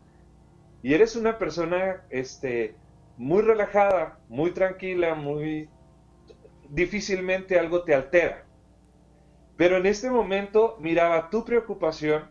[0.83, 2.77] y eres una persona este
[3.17, 5.69] muy relajada, muy tranquila, muy
[6.69, 8.45] difícilmente algo te altera.
[9.57, 12.25] Pero en este momento miraba tu preocupación,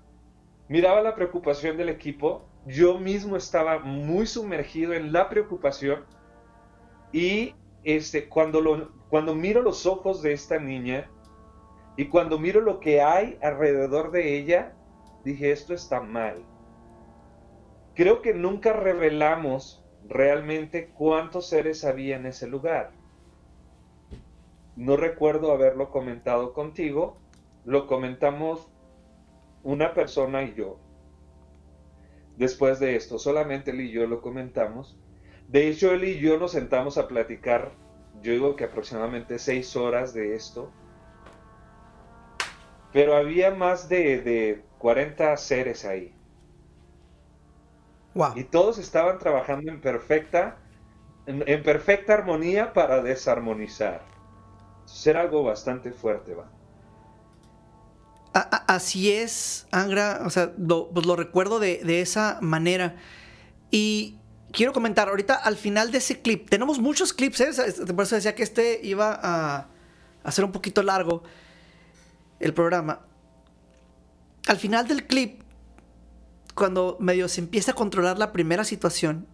[0.68, 6.06] miraba la preocupación del equipo, yo mismo estaba muy sumergido en la preocupación
[7.12, 11.10] y este, cuando, lo, cuando miro los ojos de esta niña
[11.96, 14.74] y cuando miro lo que hay alrededor de ella,
[15.24, 16.44] dije, esto está mal.
[17.94, 22.92] Creo que nunca revelamos realmente cuántos seres había en ese lugar.
[24.76, 27.18] No recuerdo haberlo comentado contigo,
[27.64, 28.72] lo comentamos
[29.62, 30.80] una persona y yo.
[32.38, 34.98] Después de esto, solamente él y yo lo comentamos.
[35.48, 37.72] De hecho, él y yo nos sentamos a platicar,
[38.24, 40.72] yo digo que aproximadamente seis horas de esto.
[42.94, 46.16] Pero había más de, de 40 seres ahí.
[48.16, 48.34] Wow.
[48.36, 50.60] Y todos estaban trabajando en perfecta,
[51.26, 54.02] en, en perfecta armonía para desarmonizar.
[55.06, 56.52] Era algo bastante fuerte, va.
[58.34, 62.96] A- a- así es, Angra, o sea, lo, pues lo recuerdo de, de esa manera.
[63.72, 64.20] Y
[64.52, 67.52] quiero comentar, ahorita al final de ese clip, tenemos muchos clips, ¿eh?
[67.96, 69.70] Por eso decía que este iba a,
[70.24, 71.24] a ser un poquito largo
[72.44, 73.00] el programa.
[74.48, 75.42] Al final del clip,
[76.54, 79.26] cuando medio se empieza a controlar la primera situación,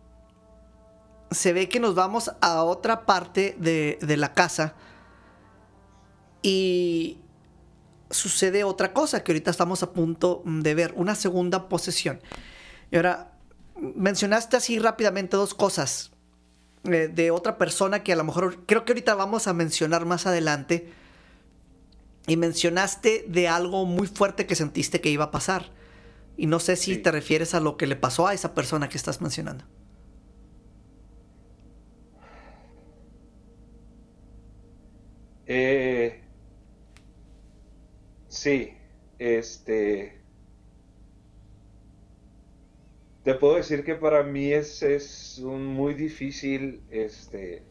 [1.32, 4.76] se ve que nos vamos a otra parte de, de la casa
[6.42, 7.20] y
[8.12, 12.22] sucede otra cosa que ahorita estamos a punto de ver, una segunda posesión.
[12.92, 13.34] Y ahora,
[13.76, 16.12] mencionaste así rápidamente dos cosas
[16.84, 20.28] eh, de otra persona que a lo mejor creo que ahorita vamos a mencionar más
[20.28, 20.94] adelante.
[22.28, 25.72] Y mencionaste de algo muy fuerte que sentiste que iba a pasar.
[26.38, 26.98] Y no sé si Sí.
[26.98, 29.66] te refieres a lo que le pasó a esa persona que estás mencionando.
[35.46, 36.22] Eh,
[38.28, 38.74] sí,
[39.18, 40.24] este...
[43.24, 47.64] Te puedo decir que para mí es, es un muy difícil este,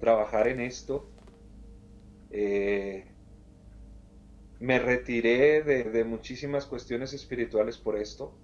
[0.00, 1.12] trabajar en esto.
[2.30, 3.09] Eh,
[4.60, 8.34] me retiré de, muchísimas cuestiones espirituales por esto.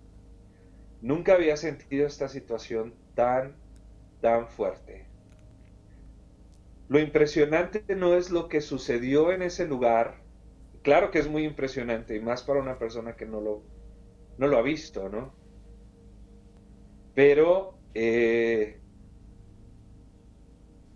[1.03, 3.55] Nunca había sentido esta situación tan,
[4.23, 5.05] tan fuerte.
[6.89, 10.23] Lo impresionante no es lo que sucedió en ese lugar.
[10.83, 13.63] Claro que es muy impresionante, y más para una persona que no lo,
[14.39, 15.35] no lo ha visto, ¿no?
[17.15, 18.81] Pero eh,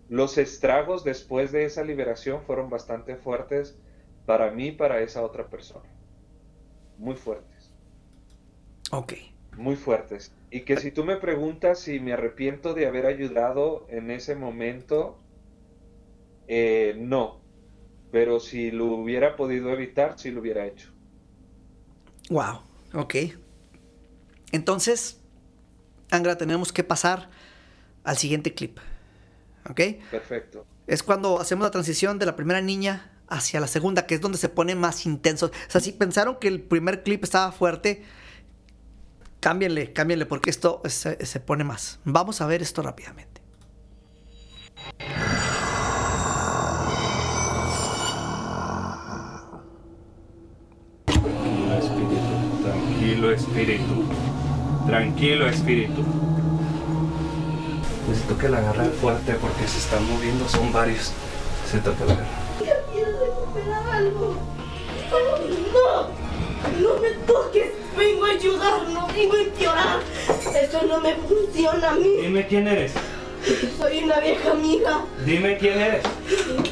[0.08, 3.78] los estragos después de esa liberación fueron bastante fuertes
[4.26, 5.88] para mí y para esa otra persona.
[6.96, 7.74] Muy fuertes,
[8.92, 9.14] Ok.
[9.52, 10.34] muy fuertes.
[10.50, 15.24] Y que si tú me preguntas si me arrepiento de haber ayudado en ese momento,
[16.48, 17.44] eh, no.
[18.10, 20.92] Pero si lo hubiera podido evitar, sí lo hubiera hecho.
[22.30, 22.62] Wow.
[22.94, 23.14] Ok.
[24.52, 25.20] Entonces,
[26.10, 27.30] Angra, tenemos que pasar
[28.04, 28.78] al siguiente clip.
[29.68, 29.80] ¿Ok?
[30.10, 30.66] Perfecto.
[30.86, 34.38] Es cuando hacemos la transición de la primera niña hacia la segunda, que es donde
[34.38, 35.46] se pone más intenso.
[35.46, 38.04] O sea, si pensaron que el primer clip estaba fuerte,
[39.40, 42.00] cámbienle, cámbienle, porque esto se, se pone más.
[42.04, 43.40] Vamos a ver esto rápidamente.
[51.06, 52.60] Tranquilo, espíritu.
[52.62, 54.04] Tranquilo, espíritu.
[54.86, 56.04] Tranquilo, espíritu.
[58.08, 61.12] Necesito que la agarre fuerte porque se están moviendo, son varios.
[61.70, 62.39] Se toca la agarra.
[63.92, 64.34] Algo.
[65.72, 66.08] No,
[66.80, 67.70] no me toques.
[67.96, 70.00] Vengo a ayudar, no vengo a empeorar.
[70.62, 72.08] Eso no me funciona a mí.
[72.22, 72.92] Dime quién eres.
[73.78, 75.04] Soy una vieja amiga.
[75.24, 76.02] Dime quién eres.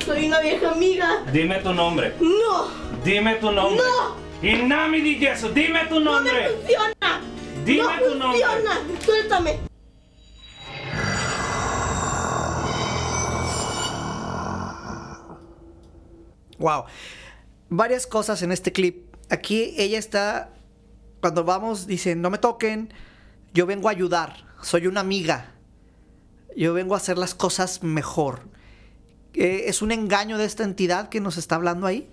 [0.05, 1.23] Soy una vieja amiga.
[1.33, 2.15] Dime tu nombre.
[2.21, 2.69] No,
[3.05, 3.83] Dime tu nombre.
[3.85, 4.29] No.
[4.49, 6.49] Inami di Yesu, dime tu no me nombre.
[6.51, 7.21] funciona.
[7.65, 8.41] Dime no tu nombre.
[8.41, 8.81] funciona.
[9.05, 9.68] Suéltame.
[16.59, 16.85] Wow.
[17.69, 19.15] Varias cosas en este clip.
[19.31, 20.55] Aquí ella está,
[21.21, 22.93] cuando vamos, dice, no me toquen,
[23.53, 25.55] yo vengo a ayudar, soy una amiga,
[26.57, 28.49] yo vengo a hacer las cosas mejor.
[29.35, 32.11] Eh, ¿Es un engaño de esta entidad que nos está hablando ahí?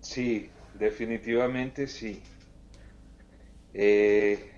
[0.00, 2.22] Sí, definitivamente sí.
[3.74, 4.52] Eh,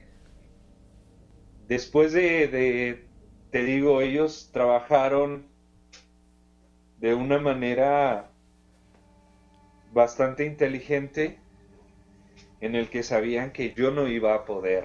[1.68, 3.04] después de, de,
[3.50, 5.46] te digo, ellos trabajaron
[6.98, 8.31] de una manera
[9.92, 11.38] bastante inteligente
[12.60, 14.84] en el que sabían que yo no iba a poder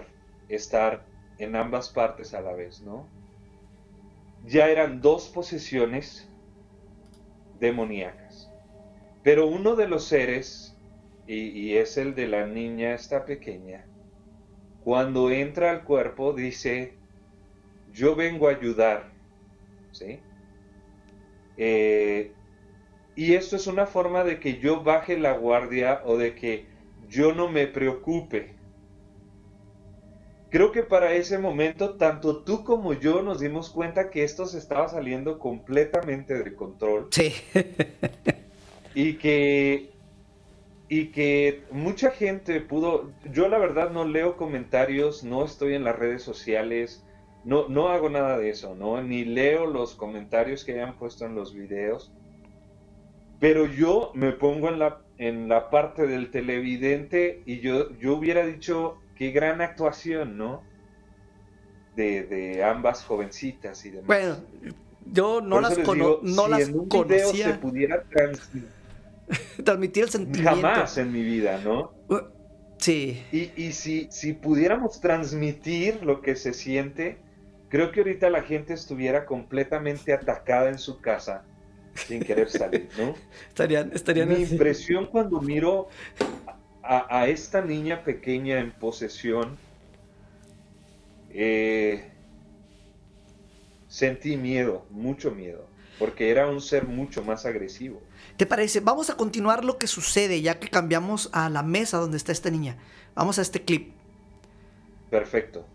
[0.50, 1.06] estar
[1.38, 3.08] en ambas partes a la vez, ¿no?
[4.46, 6.28] Ya eran dos posesiones
[7.60, 8.52] demoníacas.
[9.24, 10.76] Pero uno de los seres,
[11.28, 13.86] y, es el de la niña esta pequeña,
[14.84, 16.94] cuando entra al cuerpo dice,
[17.92, 19.12] yo vengo a ayudar,
[19.92, 20.20] ¿sí?
[21.58, 22.32] Eh,
[23.18, 26.68] y esto es una forma de que yo baje la guardia o de que
[27.10, 28.54] yo no me preocupe.
[30.52, 34.60] Creo que para ese momento, tanto tú como yo nos dimos cuenta que esto se
[34.60, 37.08] estaba saliendo completamente de control.
[37.10, 37.34] Sí.
[38.94, 39.90] y que
[40.88, 46.00] y que mucha gente pudo yo la verdad no leo comentarios no estoy en las
[46.00, 47.06] redes sociales
[47.44, 51.36] no no hago nada de eso no ni leo los comentarios que hayan puesto en
[51.36, 52.14] los videos
[53.40, 58.46] pero yo me pongo en la en la parte del televidente y yo yo hubiera
[58.46, 60.62] dicho qué gran actuación no
[61.96, 64.36] de, de ambas jovencitas y demás Bueno,
[65.06, 68.70] yo no las, digo, no si las en un video se pudiera transmitir
[69.64, 70.50] Transmitir el sentimiento.
[70.62, 71.92] jamás en mi vida, ¿no?
[72.08, 72.20] Uh,
[72.78, 73.24] Sí.
[73.32, 77.18] Y, y si, si pudiéramos transmitir lo que se siente,
[77.70, 81.44] creo que ahorita la gente estuviera completamente atacada en su casa
[82.06, 83.16] sin querer salir, ¿no?
[83.50, 84.56] Estarían, estarían Mi así.
[84.56, 85.90] impresión cuando miro
[86.84, 89.58] a, a esta niña pequeña en posesión,
[91.30, 92.12] eh,
[93.88, 98.02] sentí miedo, mucho miedo, porque era un ser mucho más agresivo.
[98.38, 98.80] ¿Te parece?
[98.82, 102.50] Vamos a continuar lo que sucede ya que cambiamos a la mesa donde está esta
[102.50, 102.78] niña.
[103.16, 103.94] Vamos a este clip.
[105.10, 105.66] Perfecto.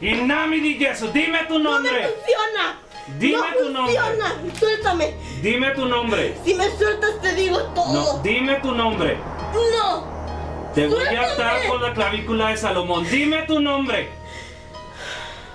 [0.00, 2.08] Inami Diyesu, dime tu ¡No me nombre.
[2.08, 2.78] funciona!
[3.18, 3.94] Dime ¡No tu nombre.
[3.94, 4.34] funciona!
[4.58, 5.14] ¡Suéltame!
[5.42, 6.36] Dime tu nombre.
[6.44, 8.20] Si me sueltas te digo No, todo.
[8.22, 9.16] dime tu nombre.
[9.52, 10.14] ¡No!
[10.74, 13.06] Te voy a atar con la clavícula de Salomón.
[13.08, 14.08] Dime tu nombre.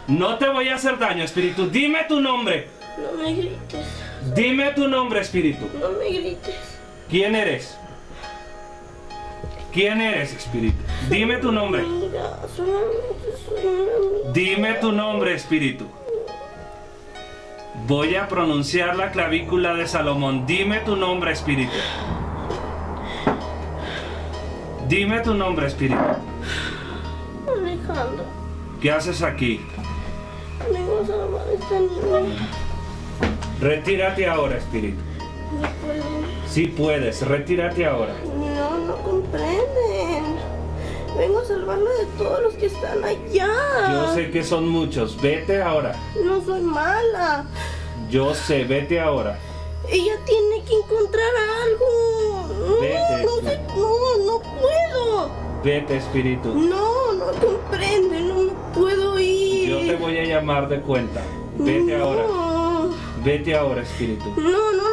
[0.08, 1.68] No te voy a hacer daño, espíritu.
[1.70, 2.70] Dime tu nombre.
[2.98, 3.86] No me grites.
[4.34, 5.70] Dime tu nombre, espíritu.
[5.80, 6.56] No me grites.
[7.10, 7.78] ¿Quién eres?
[9.80, 10.76] ¿Quién eres, espíritu?
[11.10, 11.86] Dime tu nombre.
[14.34, 15.86] Dime tu nombre, espíritu.
[17.88, 20.46] Voy a pronunciar la clavícula de Salomón.
[20.46, 21.72] Dime tu nombre, espíritu.
[24.90, 26.02] Dime tu nombre, espíritu.
[27.48, 28.26] Alejandro.
[28.82, 29.62] ¿Qué haces aquí?
[30.74, 32.50] Vengo a salvar a esta niña.
[33.62, 35.00] Retírate ahora, espíritu.
[36.50, 38.14] Si puedes, retírate ahora.
[38.60, 40.36] No, no comprenden.
[41.18, 43.48] Vengo a salvarla de todos los que están allá.
[43.94, 45.20] Yo sé que son muchos.
[45.22, 45.96] Vete ahora.
[46.24, 47.46] No soy mala.
[48.10, 49.40] Yo sé, vete ahora.
[49.90, 51.32] Ella tiene que encontrar
[51.64, 52.48] algo.
[52.68, 55.30] No, Vete, no sé, no, no puedo.
[55.64, 56.54] Vete, espíritu.
[56.54, 59.70] No, no comprende, no me puedo ir.
[59.70, 61.22] Yo te voy a llamar de cuenta.
[61.58, 62.24] Vete ahora.
[62.28, 62.90] No,
[63.24, 64.26] Vete ahora, espíritu.
[64.38, 64.89] no, no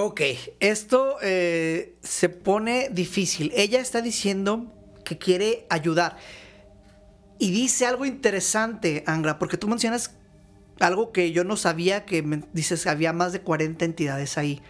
[0.00, 0.20] Ok,
[0.60, 3.50] esto eh, se pone difícil.
[3.56, 4.72] Ella está diciendo
[5.04, 6.16] que quiere ayudar.
[7.40, 10.16] Y dice algo interesante, Angra, porque tú mencionas
[10.80, 14.62] algo que yo no sabía, que me- dices que había más de 40 entidades ahí.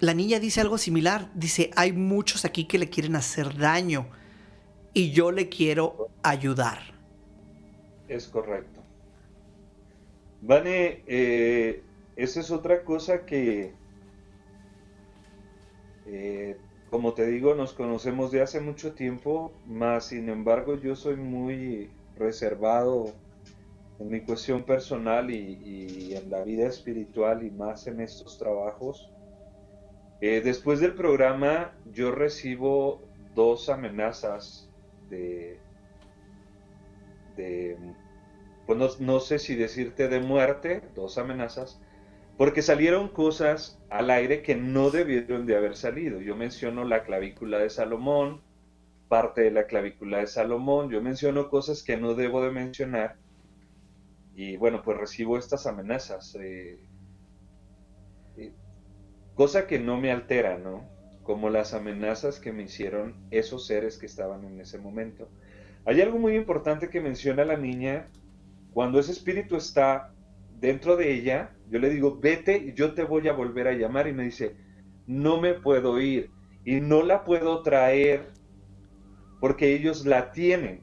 [0.00, 1.30] La niña dice algo similar.
[1.34, 4.10] Dice, hay muchos aquí que le quieren hacer daño
[4.94, 6.78] y yo le quiero ayudar.
[8.06, 8.86] Es correcto.
[10.40, 11.84] Vane, eh,
[12.16, 13.78] esa es otra cosa que,
[16.12, 16.58] eh,
[16.90, 21.90] como te digo, nos conocemos de hace mucho tiempo, más sin embargo yo soy muy
[22.18, 23.14] reservado
[23.98, 29.10] en mi cuestión personal y, en la vida espiritual y más en estos trabajos.
[30.20, 33.00] Eh, después del programa yo recibo
[33.34, 34.68] dos amenazas
[35.08, 35.58] de,
[37.36, 37.78] de
[38.66, 41.80] pues no sé si decirte de muerte, dos amenazas,
[42.42, 46.20] porque salieron cosas al aire que no debieron de haber salido.
[46.20, 48.40] Yo menciono la clavícula de Salomón,
[49.06, 53.14] parte de la clavícula de Salomón, yo menciono cosas que no debo de mencionar
[54.34, 56.80] y bueno, pues recibo estas amenazas, eh,
[58.36, 58.52] eh,
[59.36, 60.88] cosa que no me altera, ¿no?
[61.22, 65.28] Como las amenazas que me hicieron esos seres que estaban en ese momento.
[65.84, 68.08] Hay algo muy importante que menciona la niña
[68.72, 70.12] cuando ese espíritu está
[70.62, 74.06] dentro de ella, yo le digo, vete y yo te voy a volver a llamar
[74.06, 74.56] y me dice,
[75.06, 76.30] no me puedo ir
[76.64, 78.32] y no la puedo traer
[79.40, 80.80] porque ellos la tienen.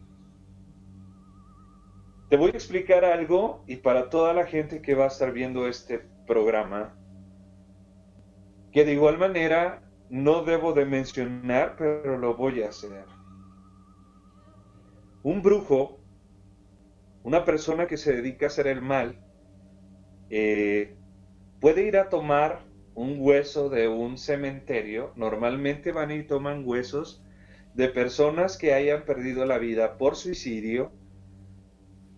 [2.29, 5.65] Te voy a explicar algo y para toda la gente que va a estar viendo
[5.65, 6.93] este programa,
[8.71, 13.05] que de igual manera no debo de mencionar, pero lo voy a hacer.
[15.23, 15.99] Un brujo
[17.23, 19.19] una persona que se dedica a hacer el mal,
[20.29, 20.95] eh,
[21.59, 22.59] puede ir a tomar
[22.95, 25.13] un hueso de un cementerio.
[25.15, 27.23] Normalmente van y toman huesos
[27.73, 30.91] de personas que hayan perdido la vida por suicidio,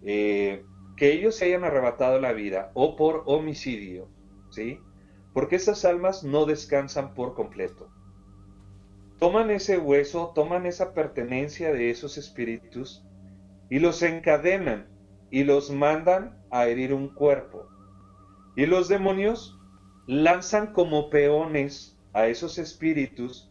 [0.03, 0.63] eh,
[0.97, 4.07] que ellos se hayan arrebatado la vida o por homicidio,
[4.49, 4.79] ¿sí?
[5.33, 7.89] Porque esas almas no descansan por completo.
[9.19, 13.05] Toman ese hueso, toman esa pertenencia de esos espíritus
[13.69, 14.87] y los encadenan
[15.29, 17.70] y los mandan a herir un cuerpo.
[18.55, 19.57] Y los demonios
[20.07, 23.49] lanzan como peones a esos espíritus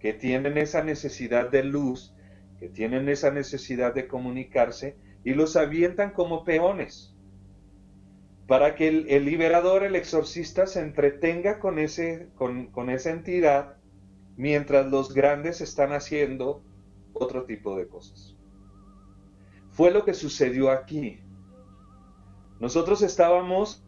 [0.00, 2.14] que tienen esa necesidad de luz,
[2.58, 7.14] que tienen esa necesidad de comunicarse, y los avientan como peones,
[8.46, 13.76] para que el, liberador, el exorcista, se entretenga con, ese, con, con esa entidad,
[14.36, 16.62] mientras los grandes están haciendo
[17.12, 18.36] otro tipo de cosas.
[19.70, 21.20] Fue lo que sucedió aquí.
[22.60, 23.84] Nosotros estábamos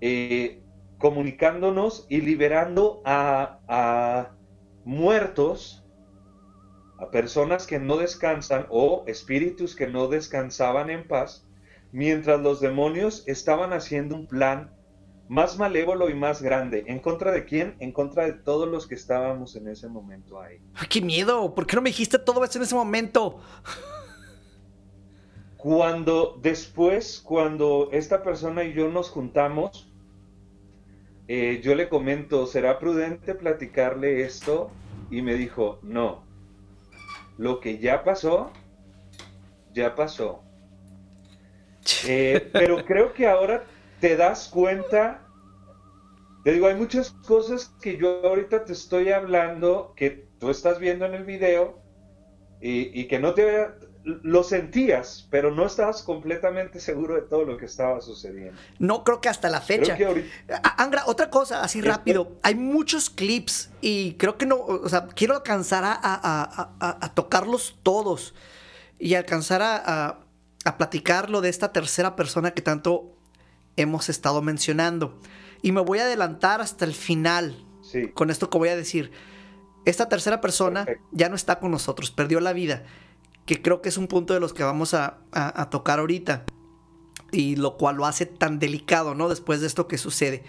[0.00, 0.62] eh,
[0.98, 4.30] comunicándonos y liberando a,
[4.84, 5.84] muertos,
[6.98, 11.46] a personas que no descansan o espíritus que no descansaban en paz,
[11.92, 14.74] mientras los demonios estaban haciendo un plan
[15.28, 16.84] más malévolo y más grande.
[16.86, 17.76] ¿En contra de quién?
[17.80, 20.58] En contra de todos los que estábamos en ese momento ahí.
[20.74, 21.54] Ay, ¡Qué miedo!
[21.54, 23.40] ¿Por qué no me dijiste todo eso en ese momento?
[25.64, 29.90] Cuando después, cuando esta persona y yo nos juntamos,
[31.26, 34.70] eh, yo le comento, ¿será prudente platicarle esto?
[35.10, 36.22] Y me dijo, no,
[37.38, 38.52] lo que ya pasó,
[39.72, 40.42] ya pasó.
[42.06, 43.64] Eh, pero creo que ahora
[44.00, 45.26] te das cuenta,
[46.44, 51.06] te digo, hay muchas cosas que yo ahorita te estoy hablando, que tú estás viendo
[51.06, 51.78] en el video,
[52.60, 53.44] y, y que no te
[54.04, 58.58] lo sentías, pero no estabas completamente seguro de todo lo que estaba sucediendo.
[58.78, 59.96] No creo que hasta la fecha.
[60.06, 60.28] Ahorita-
[60.76, 62.32] Angra, otra cosa, así Este- rápido.
[62.42, 67.14] Hay muchos clips y creo que no, o sea, quiero alcanzar a, a- a- a-
[67.14, 68.34] tocarlos todos
[68.98, 70.20] y alcanzar a, a-
[70.66, 73.10] a platicar lo de esta tercera persona que tanto
[73.76, 75.18] hemos estado mencionando.
[75.62, 79.12] Y me voy a adelantar hasta el final Sí, con esto que voy a decir.
[79.86, 81.08] Esta tercera persona Perfecto.
[81.12, 82.82] ya no está con nosotros, perdió la vida,
[83.46, 86.44] que creo que es un punto de los que vamos a, a- a tocar ahorita,
[87.32, 89.28] y lo cual lo hace tan delicado, ¿no?
[89.28, 90.44] Después de esto que sucede.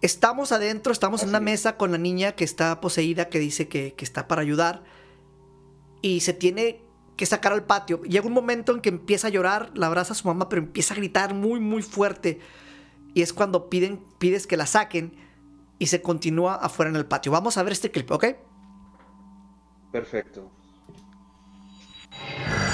[0.00, 1.44] Estamos adentro, estamos en una es.
[1.44, 4.82] mesa con la niña que está poseída, que dice que, que está para ayudar,
[6.00, 6.82] y se tiene
[7.16, 8.02] que sacar al patio.
[8.02, 10.94] Llega un momento en que empieza a llorar, la abraza a su mamá, pero empieza
[10.94, 12.40] a gritar muy, muy fuerte.
[13.14, 15.14] Y es cuando piden, pides que la saquen
[15.78, 17.30] y se continúa afuera en el patio.
[17.30, 18.24] Vamos a ver este clip, ¿ok?
[19.92, 20.50] perfecto.
[22.38, 22.71] Yeah.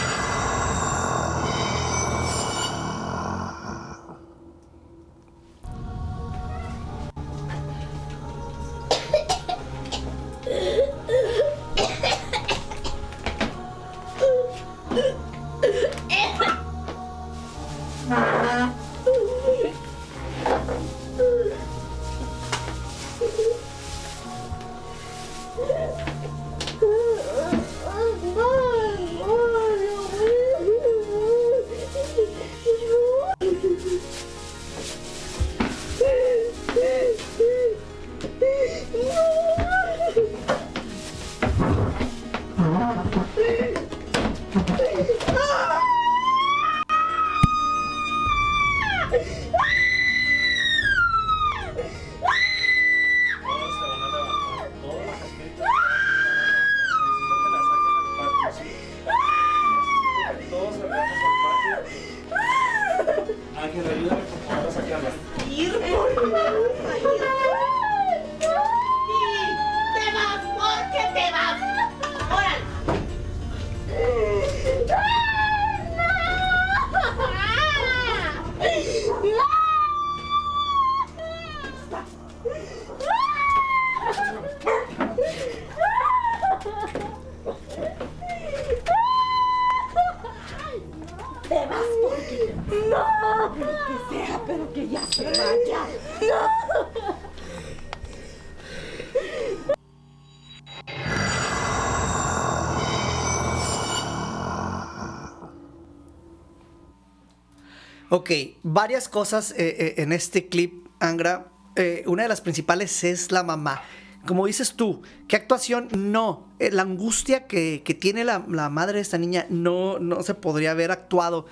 [108.19, 108.31] Ok,
[108.65, 111.53] varias cosas eh, eh, en este clip, Angra.
[111.77, 113.81] Eh, una de las principales es la mamá.
[114.27, 115.87] Como dices tú, ¿qué actuación?
[115.95, 116.49] No.
[116.59, 120.91] La angustia que, tiene la, la madre de esta niña no, no se podría haber
[120.91, 121.47] actuado.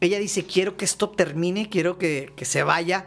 [0.00, 3.06] Ella dice, quiero que esto termine, quiero que, que se vaya.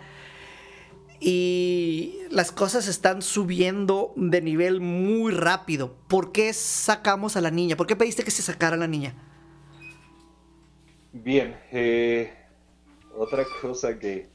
[1.22, 5.96] y las cosas están subiendo de nivel muy rápido.
[6.10, 7.78] ¿Por qué sacamos a la niña?
[7.78, 9.16] ¿Por qué pediste que se sacara a la niña?
[11.14, 12.43] Bien, eh,
[13.14, 14.32] otra cosa que...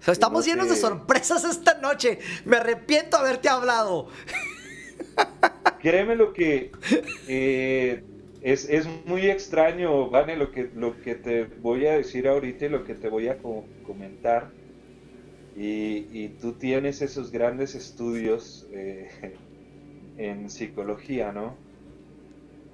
[0.00, 2.18] O sea, estamos No llenos de sorpresas esta noche.
[2.44, 4.08] Me arrepiento de haberte hablado.
[5.78, 6.78] Créeme lo que
[7.26, 8.06] eh,
[8.40, 12.68] es, es muy extraño, Vane, lo que, lo que te voy a decir ahorita y
[12.68, 14.56] lo que te voy a co- comentar.
[15.54, 19.08] Y, y tú tienes esos grandes estudios eh,
[20.16, 21.64] en psicología, ¿no?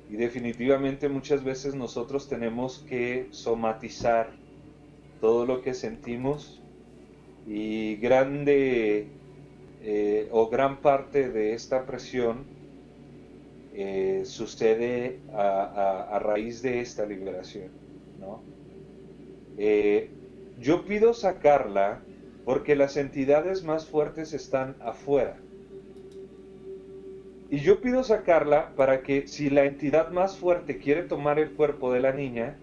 [0.08, 4.37] Y definitivamente muchas veces nosotros tenemos que somatizar
[5.20, 6.60] todo lo que sentimos
[7.46, 9.08] y grande
[9.82, 12.44] eh, o gran parte de esta presión
[13.74, 17.70] eh, sucede a, raíz de esta liberación,
[18.18, 18.42] ¿no?
[19.56, 20.10] Eh,
[20.58, 22.00] yo pido sacarla
[22.44, 25.36] porque las entidades más fuertes están afuera.
[27.50, 31.92] Y yo pido sacarla para que si la entidad más fuerte quiere tomar el cuerpo
[31.92, 32.58] de la niña,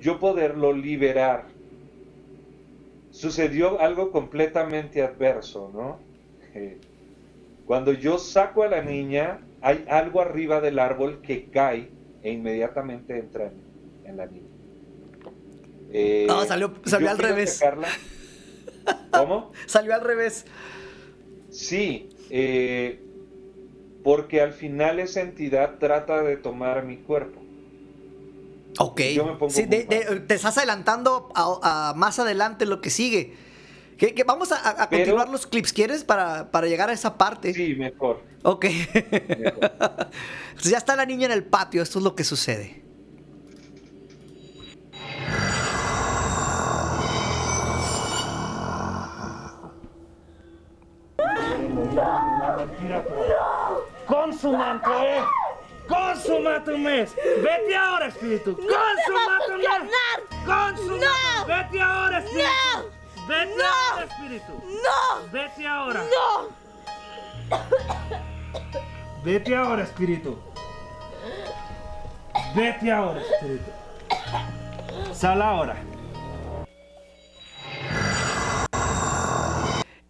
[0.00, 1.46] yo poderlo liberar.
[3.18, 5.98] Sucedió algo completamente adverso, ¿no?
[6.54, 6.78] Eh,
[7.66, 11.90] cuando yo saco a la niña, hay algo arriba del árbol que cae
[12.22, 13.60] e inmediatamente entra en,
[14.08, 14.46] en la niña.
[15.90, 17.54] Eh, No, salió- salió yo al revés.
[17.56, 17.88] sacarla.
[19.10, 19.50] ¿Cómo?
[19.66, 20.46] Salió al revés.
[21.50, 23.00] Sí, eh,
[24.04, 27.40] porque al final esa entidad trata de tomar mi cuerpo.
[28.78, 29.00] Ok.
[29.14, 29.84] Yo me pongo Sí, de-
[30.26, 33.36] te estás adelantando a, a más adelante lo que sigue.
[33.96, 36.04] Que, que vamos a, a- a Pero- continuar los clips, ¿quieres?
[36.04, 37.52] Para, para llegar a esa parte.
[37.52, 38.22] Sí, mejor.
[38.44, 38.64] Ok.
[38.64, 39.70] mejor.
[40.50, 42.82] Entonces ya está la niña en el patio, esto es lo que sucede.
[55.88, 56.72] ¡Consumate!
[56.72, 57.08] ¡Consumate!
[57.42, 58.56] ¡Vete ahora, espíritu!
[58.56, 59.52] ¡Consumate!
[60.44, 60.82] ¡Consumate!
[61.04, 61.46] ¡No!
[61.46, 62.44] ¡Vete ahora, espíritu!
[62.44, 63.26] ¡No!
[63.26, 63.64] ¡Vete ¡No!
[63.64, 64.52] ahora, espíritu!
[64.84, 65.32] ¡No!
[65.32, 66.00] ¡Vete ahora!
[66.04, 66.48] ¡No!
[69.24, 70.38] ¡Vete ahora, espíritu!
[72.54, 73.70] ¡Vete ahora, espíritu!
[75.12, 75.76] ¡Sal ahora!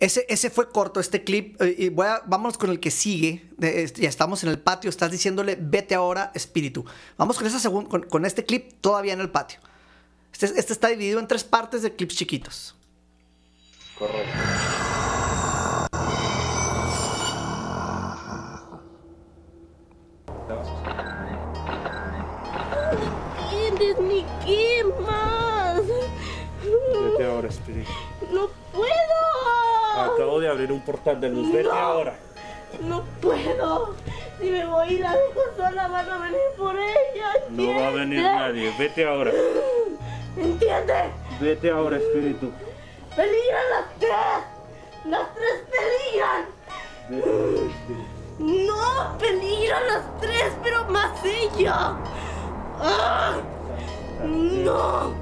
[0.00, 1.60] Ese, ese fue corto, este clip.
[1.60, 3.48] eh, y voy a- vámonos con el que sigue.
[3.56, 4.88] De- ya estamos en el patio.
[4.90, 6.84] Estás diciéndole, vete ahora, espíritu.
[7.16, 9.58] Vamos con, esa segun- con, con este clip todavía en el patio.
[10.32, 12.76] Este, este está dividido en tres partes de clips chiquitos.
[13.98, 14.30] Correcto.
[23.52, 25.82] ¿Entiendes ni qué más?
[25.82, 27.90] ¡Vete ahora, espíritu!
[30.48, 31.52] Abrir un portal de luz.
[31.52, 31.72] ¡Vete No.
[31.74, 32.14] ahora!
[32.80, 33.94] ¡No puedo!
[34.40, 37.32] Si me voy y la dejo sola, van a venir por ella.
[37.50, 38.72] No va a venir nadie.
[38.78, 39.32] ¡Vete ahora!
[40.36, 41.04] ¿Entiendes?
[41.40, 42.50] ¡Vete ahora, espíritu!
[43.16, 44.12] ¡Peligran las tres!
[45.06, 46.44] ¡Las tres peligran!
[47.08, 48.66] ¡Vete ahora, espíritu!
[48.66, 49.18] ¡No!
[49.18, 51.96] ¡Peligran las tres, pero más ella!
[52.80, 53.36] ¡Ah!
[54.24, 55.14] ¡No!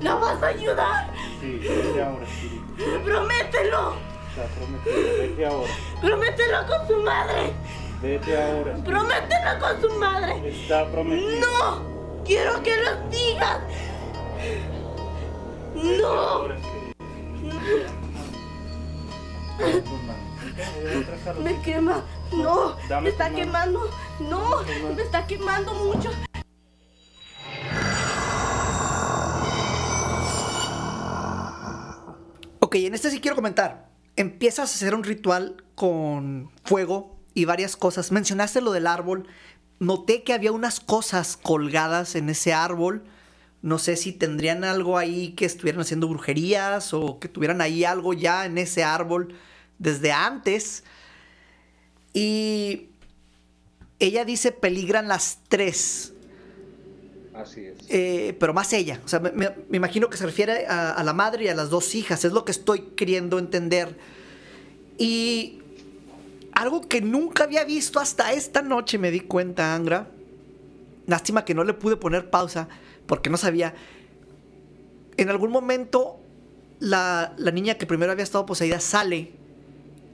[0.00, 1.10] ¿La vas a ayudar?
[1.40, 3.04] Sí, vete ahora, espíritu.
[3.04, 4.11] ¡Promételo!
[4.32, 4.96] Está prometido.
[5.18, 5.68] Vete ahora.
[6.00, 7.52] ¡Promételo con su madre!
[8.00, 8.76] Vete ahora.
[8.82, 10.48] ¡Promételo con su madre!
[10.48, 11.40] Está prometido.
[11.40, 12.24] ¡No!
[12.24, 13.58] ¡Quiero que los digas!
[15.74, 16.48] ¡No!
[21.42, 22.02] ¡Me quema!
[22.32, 22.76] ¡No!
[22.88, 23.90] Dame ¡Me está quemando!
[24.18, 24.62] ¡No!
[24.96, 26.10] ¡Me está quemando mucho!
[32.60, 33.91] Ok, en este sí quiero comentar.
[34.16, 38.12] Empiezas a hacer un ritual con fuego y varias cosas.
[38.12, 39.26] Mencionaste lo del árbol.
[39.78, 43.04] Noté que había unas cosas colgadas en ese árbol.
[43.62, 48.12] No sé si tendrían algo ahí que estuvieran haciendo brujerías o que tuvieran ahí algo
[48.12, 49.34] ya en ese árbol
[49.78, 50.84] desde antes.
[52.12, 52.88] Y
[53.98, 56.11] ella dice peligran las tres.
[57.34, 57.78] Así es.
[57.88, 59.00] Eh, pero más ella.
[59.04, 61.70] O sea, me, me- imagino que se refiere a, a la madre y a las
[61.70, 62.24] dos hijas.
[62.24, 63.96] Es lo que estoy queriendo entender.
[64.98, 65.58] Y
[66.52, 70.08] algo que nunca había visto hasta esta noche me di cuenta, Angra.
[71.06, 72.68] Lástima que no le pude poner pausa
[73.06, 73.74] porque no sabía.
[75.16, 76.20] En algún momento,
[76.80, 79.32] la, la niña que primero había estado poseída sale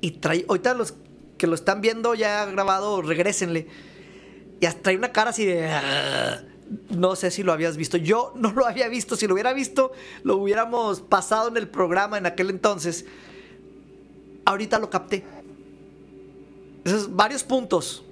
[0.01, 0.45] y trae.
[0.49, 0.95] Ahorita los
[1.37, 3.67] que lo están viendo ya grabado, regrésenle.
[4.61, 5.69] Y hasta trae una cara así de.
[6.91, 7.97] No sé si lo habías visto.
[7.97, 9.17] Yo no lo había visto.
[9.17, 9.93] Si lo hubiera visto,
[10.23, 13.07] lo hubiéramos pasado en el programa en aquel entonces.
[14.45, 15.25] ahorita lo capté.
[16.85, 18.05] Esos varios puntos.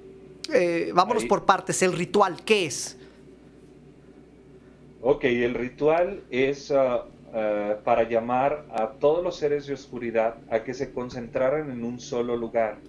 [0.53, 1.29] Eh, vámonos Ahí.
[1.29, 1.81] por partes.
[1.81, 2.97] El ritual, ¿qué es?
[5.01, 7.05] Ok, el ritual es ah,
[7.83, 12.35] para llamar a todos los seres de oscuridad a que se concentraran en un solo
[12.35, 12.79] lugar.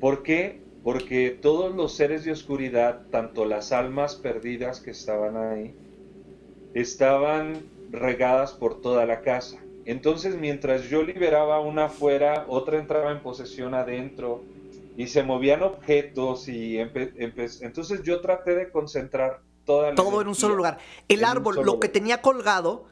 [0.00, 0.60] ¿Por qué?
[0.82, 5.74] Porque todos los seres de oscuridad, tanto las almas perdidas que estaban ahí,
[6.74, 9.58] estaban regadas por toda la casa.
[9.84, 14.42] Entonces, mientras yo liberaba una afuera, otra entraba en posesión adentro
[14.96, 20.34] y se movían objetos y entonces yo traté de concentrar toda la Todo en un
[20.34, 20.78] solo lugar.
[21.08, 22.84] El árbol, lo que tenía colgado,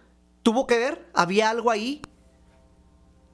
[0.43, 1.07] ¿tuvo que ver?
[1.12, 2.03] ¿Había algo ahí?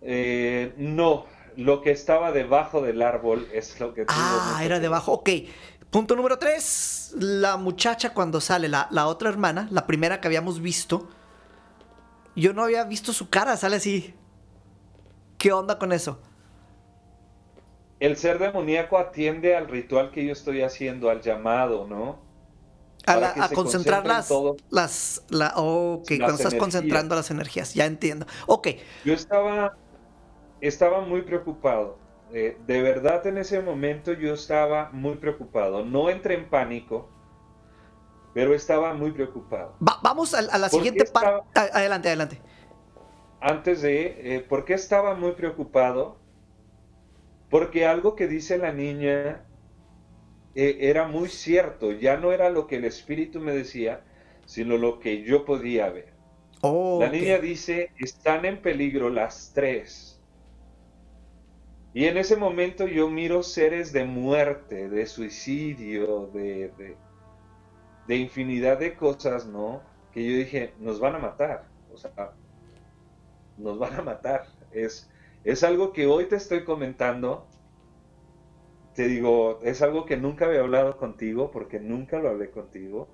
[0.02, 1.26] Eh, no,
[1.56, 5.12] lo que estaba debajo del árbol es lo que Ah, era debajo.
[5.12, 5.30] Ok.
[5.90, 7.12] Punto número tres.
[7.18, 11.08] La muchacha cuando sale, la, la otra hermana, la primera que habíamos visto,
[12.36, 14.14] yo no había visto su cara, sale así.
[15.38, 16.20] ¿Qué onda con eso?
[17.98, 22.20] El ser demoníaco atiende al ritual que yo estoy haciendo, al llamado, ¿no?
[23.06, 26.56] A, la- a concentrar las, las, la, ok, Las cuando estás energías.
[26.56, 28.26] concentrando las energías, ya entiendo.
[28.46, 28.68] Ok,
[29.04, 29.78] Yo estaba,
[30.68, 31.98] estaba muy preocupado.
[32.32, 35.84] Eh, de verdad en ese momento yo estaba muy preocupado.
[35.84, 37.08] No entré en pánico,
[38.32, 39.76] pero estaba muy preocupado.
[39.86, 41.46] va- vamos a, a la ¿Por siguiente parte.
[41.72, 42.40] Adelante, adelante.
[43.40, 46.16] Antes de, eh, ¿por qué estaba muy preocupado?
[47.50, 49.44] Porque algo que dice la niña
[50.54, 51.92] eh, era muy cierto.
[51.92, 54.02] Ya no era lo que el espíritu me decía,
[54.46, 56.14] sino lo que yo podía ver.
[56.62, 60.13] Oh, La niña dice, están en peligro las tres.
[61.94, 66.96] Y en ese momento yo miro seres de muerte, de suicidio, de,
[68.08, 69.80] de, infinidad de cosas, ¿no?
[70.12, 71.68] Que yo dije, nos van a matar.
[71.92, 72.32] O sea,
[73.56, 74.48] nos van a matar.
[74.72, 75.08] Es,
[75.44, 77.46] es algo que hoy te estoy comentando.
[78.94, 83.08] Te digo, es algo que nunca había hablado contigo, porque nunca lo hablé contigo.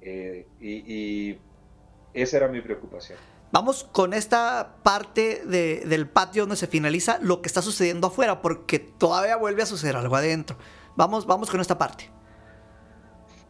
[0.00, 1.38] Eh, y
[2.14, 3.18] esa era mi preocupación.
[3.52, 8.42] Vamos con esta parte de- del patio donde se finaliza lo que está sucediendo afuera,
[8.42, 10.56] porque todavía vuelve a suceder algo adentro.
[10.96, 12.10] Vamos, vamos con esta parte.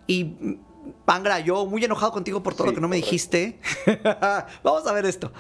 [0.07, 0.59] Y
[1.05, 3.61] Pangra, yo muy enojado contigo por todo Sí, lo que no me dijiste.
[4.63, 5.31] vamos a ver esto.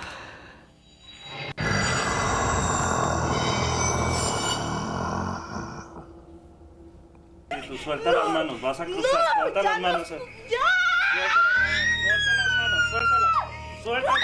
[7.84, 10.06] Suelta las manos, vas a cruzar, suelta las manos.
[10.08, 10.34] Suelta, suelta
[12.36, 13.30] las manos, suéltalas,
[13.84, 14.20] suéltalas.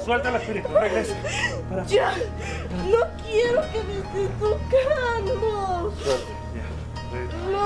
[0.04, 1.16] Suelta el espíritu, regresa.
[1.70, 1.84] Para.
[1.86, 2.14] Ya,
[2.90, 5.94] no quiero que me estés tocando.
[6.06, 6.18] Ya,
[7.52, 7.62] No,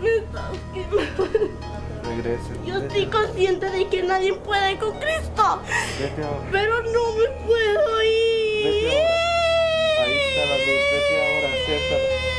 [0.00, 1.28] me estás quemando.
[2.04, 2.50] regresa.
[2.66, 5.62] Yo estoy consciente de que nadie puede con Cristo,
[6.00, 6.48] Vete ahora.
[6.50, 8.88] pero no me puedo Vete ir.
[8.88, 10.04] ahora.
[10.04, 12.29] Ahí está la luz, vete ahora, acéptala.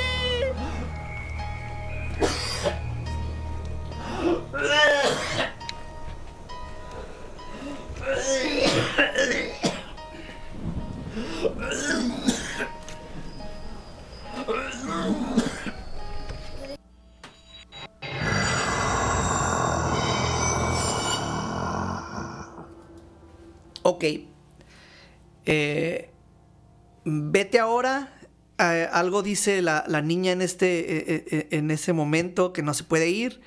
[28.92, 30.80] Algo dice la, la niña en, este,
[31.16, 33.42] eh, eh, en ese momento que no se puede ir.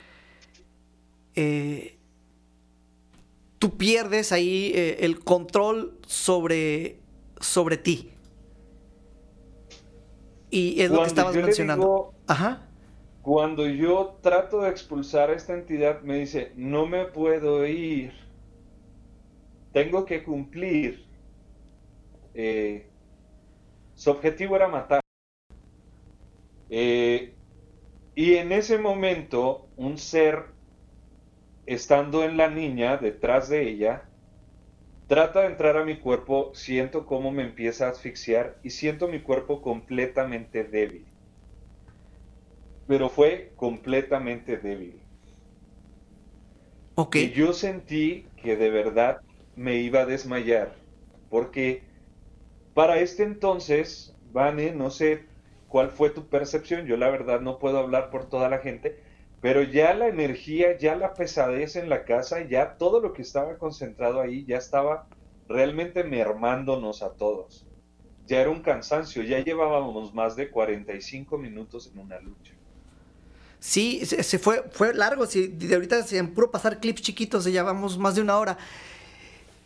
[1.36, 1.97] Eh,
[3.59, 6.99] tú pierdes ahí eh, el control sobre,
[7.40, 8.11] sobre ti.
[10.51, 11.84] Y es lo que Cuando estabas mencionando.
[11.86, 12.68] digo- Ajá.
[13.22, 18.12] Cuando yo trato de expulsar a esta entidad, me dice, no me puedo ir.
[19.72, 21.05] Tengo que cumplir.
[22.34, 22.86] Eh,
[23.95, 25.01] su objetivo era matar.
[26.71, 27.35] Eh,
[28.15, 30.45] y en ese momento, un ser,
[31.67, 34.05] estando en la niña, detrás de ella,
[35.09, 39.21] trata de entrar a mi cuerpo, siento cómo me empieza a asfixiar y siento mi
[39.21, 41.05] cuerpo completamente débil
[42.87, 45.01] pero fue completamente débil.
[46.97, 47.17] Ok.
[47.17, 49.21] Y yo sentí que de verdad
[49.57, 50.75] me iba a desmayar,
[51.31, 51.83] porque
[52.75, 55.25] para este entonces, Vane, no sé
[55.75, 58.97] cuál fue tu percepción, yo la verdad no puedo hablar por toda la gente,
[59.41, 63.59] pero ya la energía, ya la pesadez en la casa, ya todo lo que estaba
[63.59, 65.09] concentrado ahí, ya estaba
[65.49, 67.66] realmente mermándonos a todos.
[68.25, 72.55] Ya era un cansancio, ya llevábamos más de 45 minutos en una lucha.
[73.59, 75.27] Sí, se, fue, fue largo.
[75.27, 78.57] sí, de ahorita en puro pasar clips chiquitos, ya vamos más de una hora.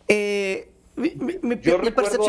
[0.09, 1.79] Eh, mi, mi- mi- Yo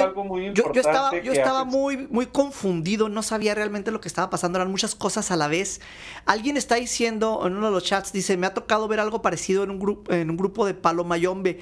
[0.03, 3.55] algo muy yo, yo estaba, importante yo que estaba haces- muy, muy confundido, no sabía
[3.55, 5.81] realmente lo que estaba pasando, eran muchas cosas a la vez.
[6.25, 9.63] Alguien está diciendo en uno de los chats, dice, me ha tocado ver algo parecido
[9.63, 11.59] en un, grupo en un grupo de Palo Mayombe.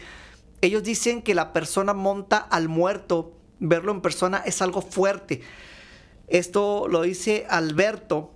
[0.61, 5.41] Ellos dicen que la persona monta al muerto, verlo en persona es algo fuerte.
[6.27, 8.33] Esto lo dice Alberto.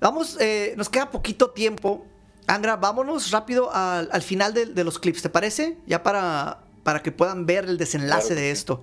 [0.00, 2.06] Vamos, eh, nos queda poquito tiempo.
[2.48, 5.78] Angra, vámonos rápido al, al final de, de los clips, ¿te parece?
[5.86, 8.82] Ya para, para que puedan ver el desenlace Claro de esto.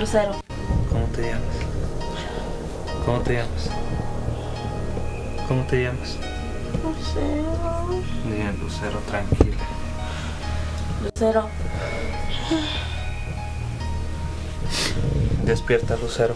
[0.00, 0.34] Lucero.
[0.88, 1.56] ¿Cómo te llamas?
[3.04, 3.70] ¿Cómo te llamas?
[5.46, 6.16] ¿Cómo te llamas?
[6.82, 8.02] Lucero.
[8.24, 9.58] Bien, Lucero, tranquila.
[11.04, 11.50] Lucero.
[15.44, 16.34] Despierta, Lucero.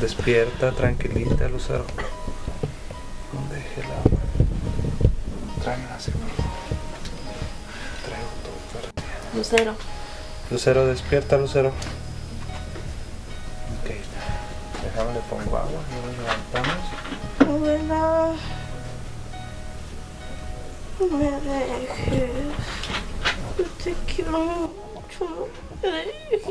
[0.00, 1.84] Despierta, tranquilita, Lucero.
[3.50, 4.20] Deje el agua.
[5.62, 6.48] Tráeme una por favor.
[8.06, 9.36] Traigo todo para.
[9.36, 9.74] Lucero.
[10.50, 11.72] Lucero, despierta, Lucero.
[14.92, 15.80] Déjame le pongo agua.
[15.90, 16.84] No nos levantamos.
[17.40, 18.32] Abuela.
[21.00, 22.30] No me dejes.
[23.58, 25.48] Yo te quiero mucho.
[25.82, 25.90] No me
[26.30, 26.42] dejes.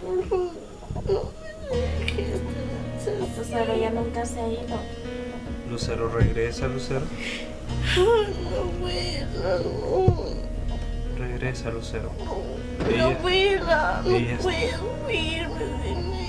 [0.00, 0.52] por favor.
[1.06, 1.32] No
[1.70, 2.40] me dejes.
[3.36, 4.78] Lucero ya nunca se ha ido.
[5.68, 7.04] Lucero, regresa, Lucero.
[7.96, 10.24] Ay, abuela, no.
[11.18, 12.10] Regresa, Lucero.
[12.96, 16.12] No, abuela, no puedo irme de mí.
[16.16, 16.21] No.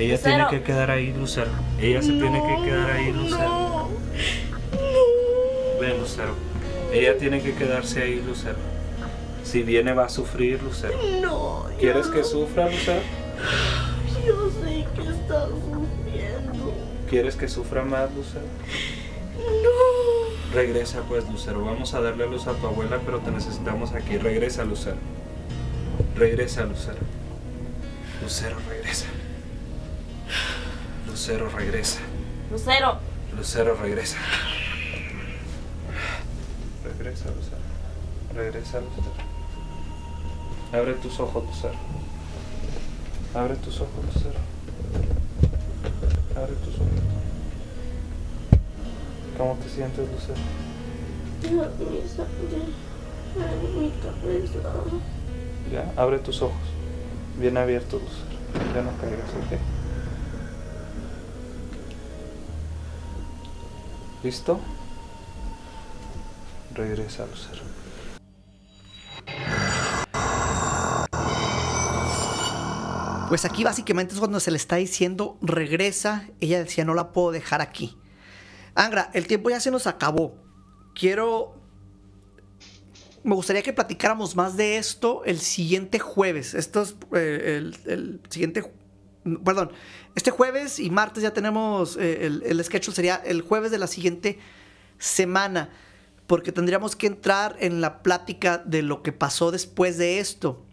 [0.00, 0.48] Ella Lucero.
[0.48, 1.50] tiene que quedar ahí, Lucero.
[1.78, 3.38] Ella se tiene que quedar ahí, Lucero.
[3.38, 3.88] No, no.
[5.80, 6.34] Ven, Lucero.
[6.90, 8.56] Ella tiene que quedarse ahí, Lucero.
[9.44, 10.98] Si viene va a sufrir, Lucero.
[11.20, 13.00] No, ¿Quieres que sufra, Lucero?
[14.26, 16.74] Yo sé que estás sufriendo.
[17.08, 18.46] ¿Quieres que sufra más, Lucero?
[19.36, 20.54] No.
[20.54, 21.62] Regresa pues, Lucero.
[21.62, 24.16] Vamos a darle luz a tu abuela, pero te necesitamos aquí.
[24.16, 24.96] Regresa, Lucero.
[26.16, 26.98] Regresa, Lucero.
[28.22, 29.06] Lucero, regresa.
[31.20, 31.98] Lucero, regresa.
[32.50, 32.98] Lucero.
[33.36, 34.16] Lucero, regresa.
[36.82, 37.58] Regresa, Lucero.
[38.34, 39.12] Regresa, Lucero.
[40.72, 41.74] Abre tus ojos, Lucero.
[43.34, 44.38] Abre tus ojos, Lucero.
[46.36, 46.88] Abre tus ojos.
[49.36, 50.40] ¿Cómo te sientes, Lucero?
[53.78, 54.72] Mi cabeza.
[55.70, 56.56] Ya, abre tus ojos.
[57.38, 58.74] Bien abiertos, Lucero.
[58.74, 59.79] Ya no caigas, ¿ok?
[64.22, 64.60] ¿Listo?
[66.74, 67.62] Regresa, Lucero.
[73.28, 76.28] Pues aquí básicamente es cuando se le está diciendo regresa.
[76.40, 77.96] Ella decía no la puedo dejar aquí.
[78.74, 80.34] Angra, el tiempo ya se nos acabó.
[80.94, 81.54] Quiero.
[83.22, 86.54] Me gustaría que platicáramos más de esto el siguiente jueves.
[86.54, 88.64] Esto es eh, el, el siguiente.
[89.44, 89.72] Perdón.
[90.14, 92.90] Este jueves y martes ya tenemos eh, el, el sketch.
[92.90, 94.38] Sería el jueves de la siguiente
[94.98, 95.70] semana.
[96.26, 100.64] Porque tendríamos que entrar en la plática de lo que pasó después de esto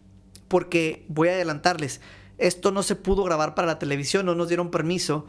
[0.47, 2.01] porque voy a adelantarles,
[2.37, 5.25] esto no se pudo grabar para la televisión, no nos dieron permiso,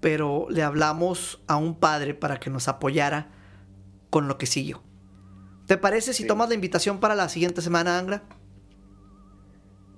[0.00, 3.30] pero le hablamos a un padre para que nos apoyara
[4.10, 4.82] con lo que siguió.
[5.66, 6.28] ¿Te parece si Sí.
[6.28, 8.24] tomas la invitación para la siguiente semana, Angra?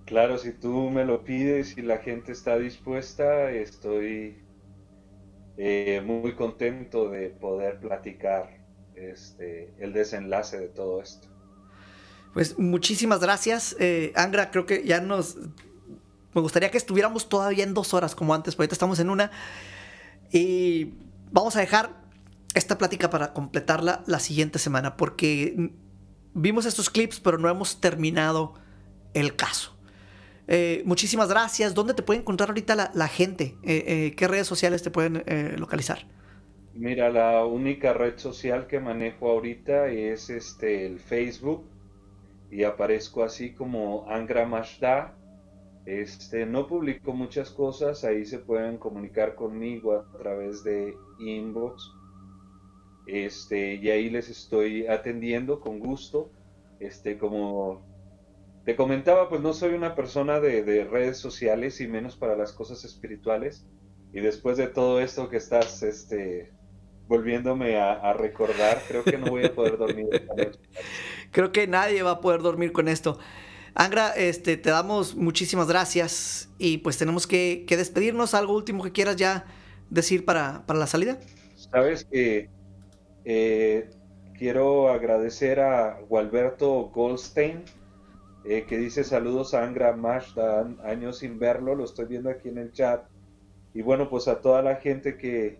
[0.06, 4.38] Claro, si tú me lo pides y la gente está dispuesta, estoy
[5.56, 11.26] eh, muy contento de poder platicar este, el desenlace de todo esto.
[12.34, 14.52] Pues muchísimas gracias, eh, Angra.
[14.52, 15.36] Creo que ya nos.
[16.34, 19.32] Me gustaría que estuviéramos todavía en dos horas como antes, pero ahorita estamos en una.
[20.30, 20.94] Y
[21.32, 22.04] vamos a dejar
[22.54, 25.72] esta plática para completarla la siguiente semana, porque
[26.34, 28.54] vimos estos clips, pero no hemos terminado
[29.14, 29.75] el caso.
[30.48, 31.74] Eh, muchísimas gracias.
[31.74, 33.56] ¿Dónde te puede encontrar ahorita la, gente?
[33.62, 36.06] Eh, eh, ¿Qué redes sociales te pueden eh, localizar?
[36.74, 41.64] Mira, la única red social que manejo ahorita es este el Facebook
[42.50, 45.14] y aparezco así como Angra Mashda.
[45.86, 51.96] Este, no publico muchas cosas, ahí se pueden comunicar conmigo a través de inbox
[53.06, 56.30] este, y ahí les estoy atendiendo con gusto.
[56.80, 57.85] Este, como
[58.66, 62.52] te comentaba, pues no soy una persona de, de redes sociales y menos para las
[62.52, 63.64] cosas espirituales.
[64.12, 66.50] Y después de todo esto que estás este,
[67.06, 70.08] volviéndome a, a recordar, creo que no voy a poder dormir.
[71.32, 73.18] Creo que nadie va a poder dormir con esto.
[73.74, 78.32] Angra, este, te damos muchísimas gracias y pues tenemos que, que despedirnos.
[78.32, 79.44] ¿Algo último que quieras ya
[79.90, 81.18] decir para, para la salida?
[81.54, 82.48] Sabes que
[83.24, 83.90] eh,
[84.38, 87.64] quiero agradecer a Gualberto Goldstein,
[88.48, 92.58] eh, que dice saludos a Angra Mazda, años sin verlo, lo estoy viendo aquí en
[92.58, 93.04] el chat.
[93.74, 95.58] Y bueno, pues a toda la gente que,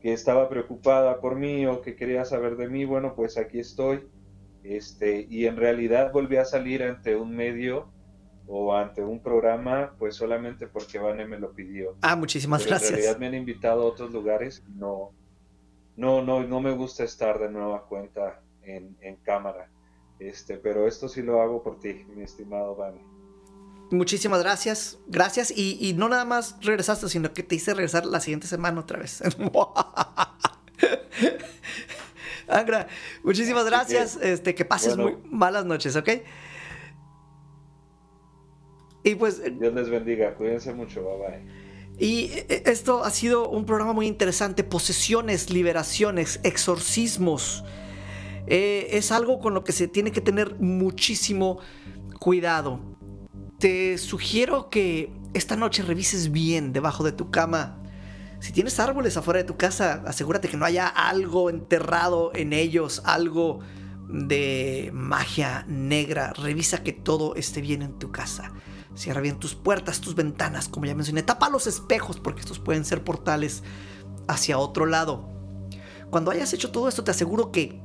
[0.00, 4.08] que estaba preocupada por mí o que quería saber de mí, bueno, pues aquí estoy.
[4.64, 7.92] Este, y en realidad volví a salir ante un medio
[8.46, 11.96] o ante un programa, pues solamente porque Vane me lo pidió.
[12.02, 12.90] Ah, muchísimas Pero En gracias.
[12.92, 15.14] realidad me han invitado a otros lugares y no,
[15.96, 19.71] no, no, no me gusta estar de nueva cuenta en, en cámara.
[20.28, 23.00] Este, pero esto sí lo hago por ti, mi estimado Vane.
[23.90, 24.98] Muchísimas gracias.
[25.06, 25.50] Gracias.
[25.50, 28.98] Y, y no nada más regresaste, sino que te hice regresar la siguiente semana otra
[28.98, 29.22] vez.
[32.48, 32.86] Angra,
[33.22, 34.16] muchísimas gracias.
[34.20, 35.18] Este, que pases Bueno.
[35.18, 36.08] muy malas noches, ¿ok?
[39.04, 41.42] Y pues Dios les bendiga, cuídense mucho, bye bye.
[41.98, 44.64] Y eh, esto ha sido un programa muy interesante.
[44.64, 47.64] Posesiones, liberaciones, exorcismos.
[48.46, 51.58] Eh, es algo con lo que se tiene que tener muchísimo
[52.18, 52.80] cuidado.
[53.58, 57.78] Te sugiero que esta noche revises bien debajo de tu cama.
[58.40, 63.02] Si tienes árboles afuera de tu casa, asegúrate que no haya algo enterrado en ellos,
[63.04, 63.60] algo
[64.08, 66.32] de magia negra.
[66.32, 68.52] Revisa que todo esté bien en tu casa.
[68.94, 71.22] Cierra bien tus puertas, tus ventanas, como ya mencioné.
[71.22, 73.62] Tapa los espejos porque estos pueden ser portales
[74.28, 75.28] hacia otro lado.
[76.10, 77.80] Cuando hayas hecho todo esto, te aseguro que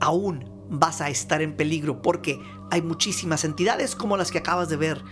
[0.00, 2.38] aún vas a estar en peligro porque
[2.70, 5.02] hay muchísimas entidades como las que acabas de ver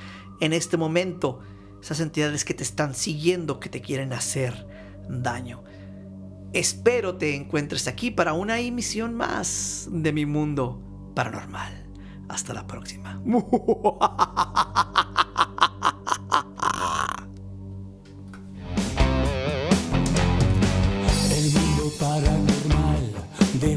[0.41, 1.41] en este momento.
[1.81, 4.67] Esas entidades que te están siguiendo, que te quieren hacer
[5.09, 5.63] daño.
[6.53, 10.81] Espero te encuentres aquí para una emisión más de mi mundo
[11.15, 11.87] paranormal.
[12.29, 13.21] Hasta la próxima.
[21.31, 23.13] El mundo paranormal
[23.61, 23.77] de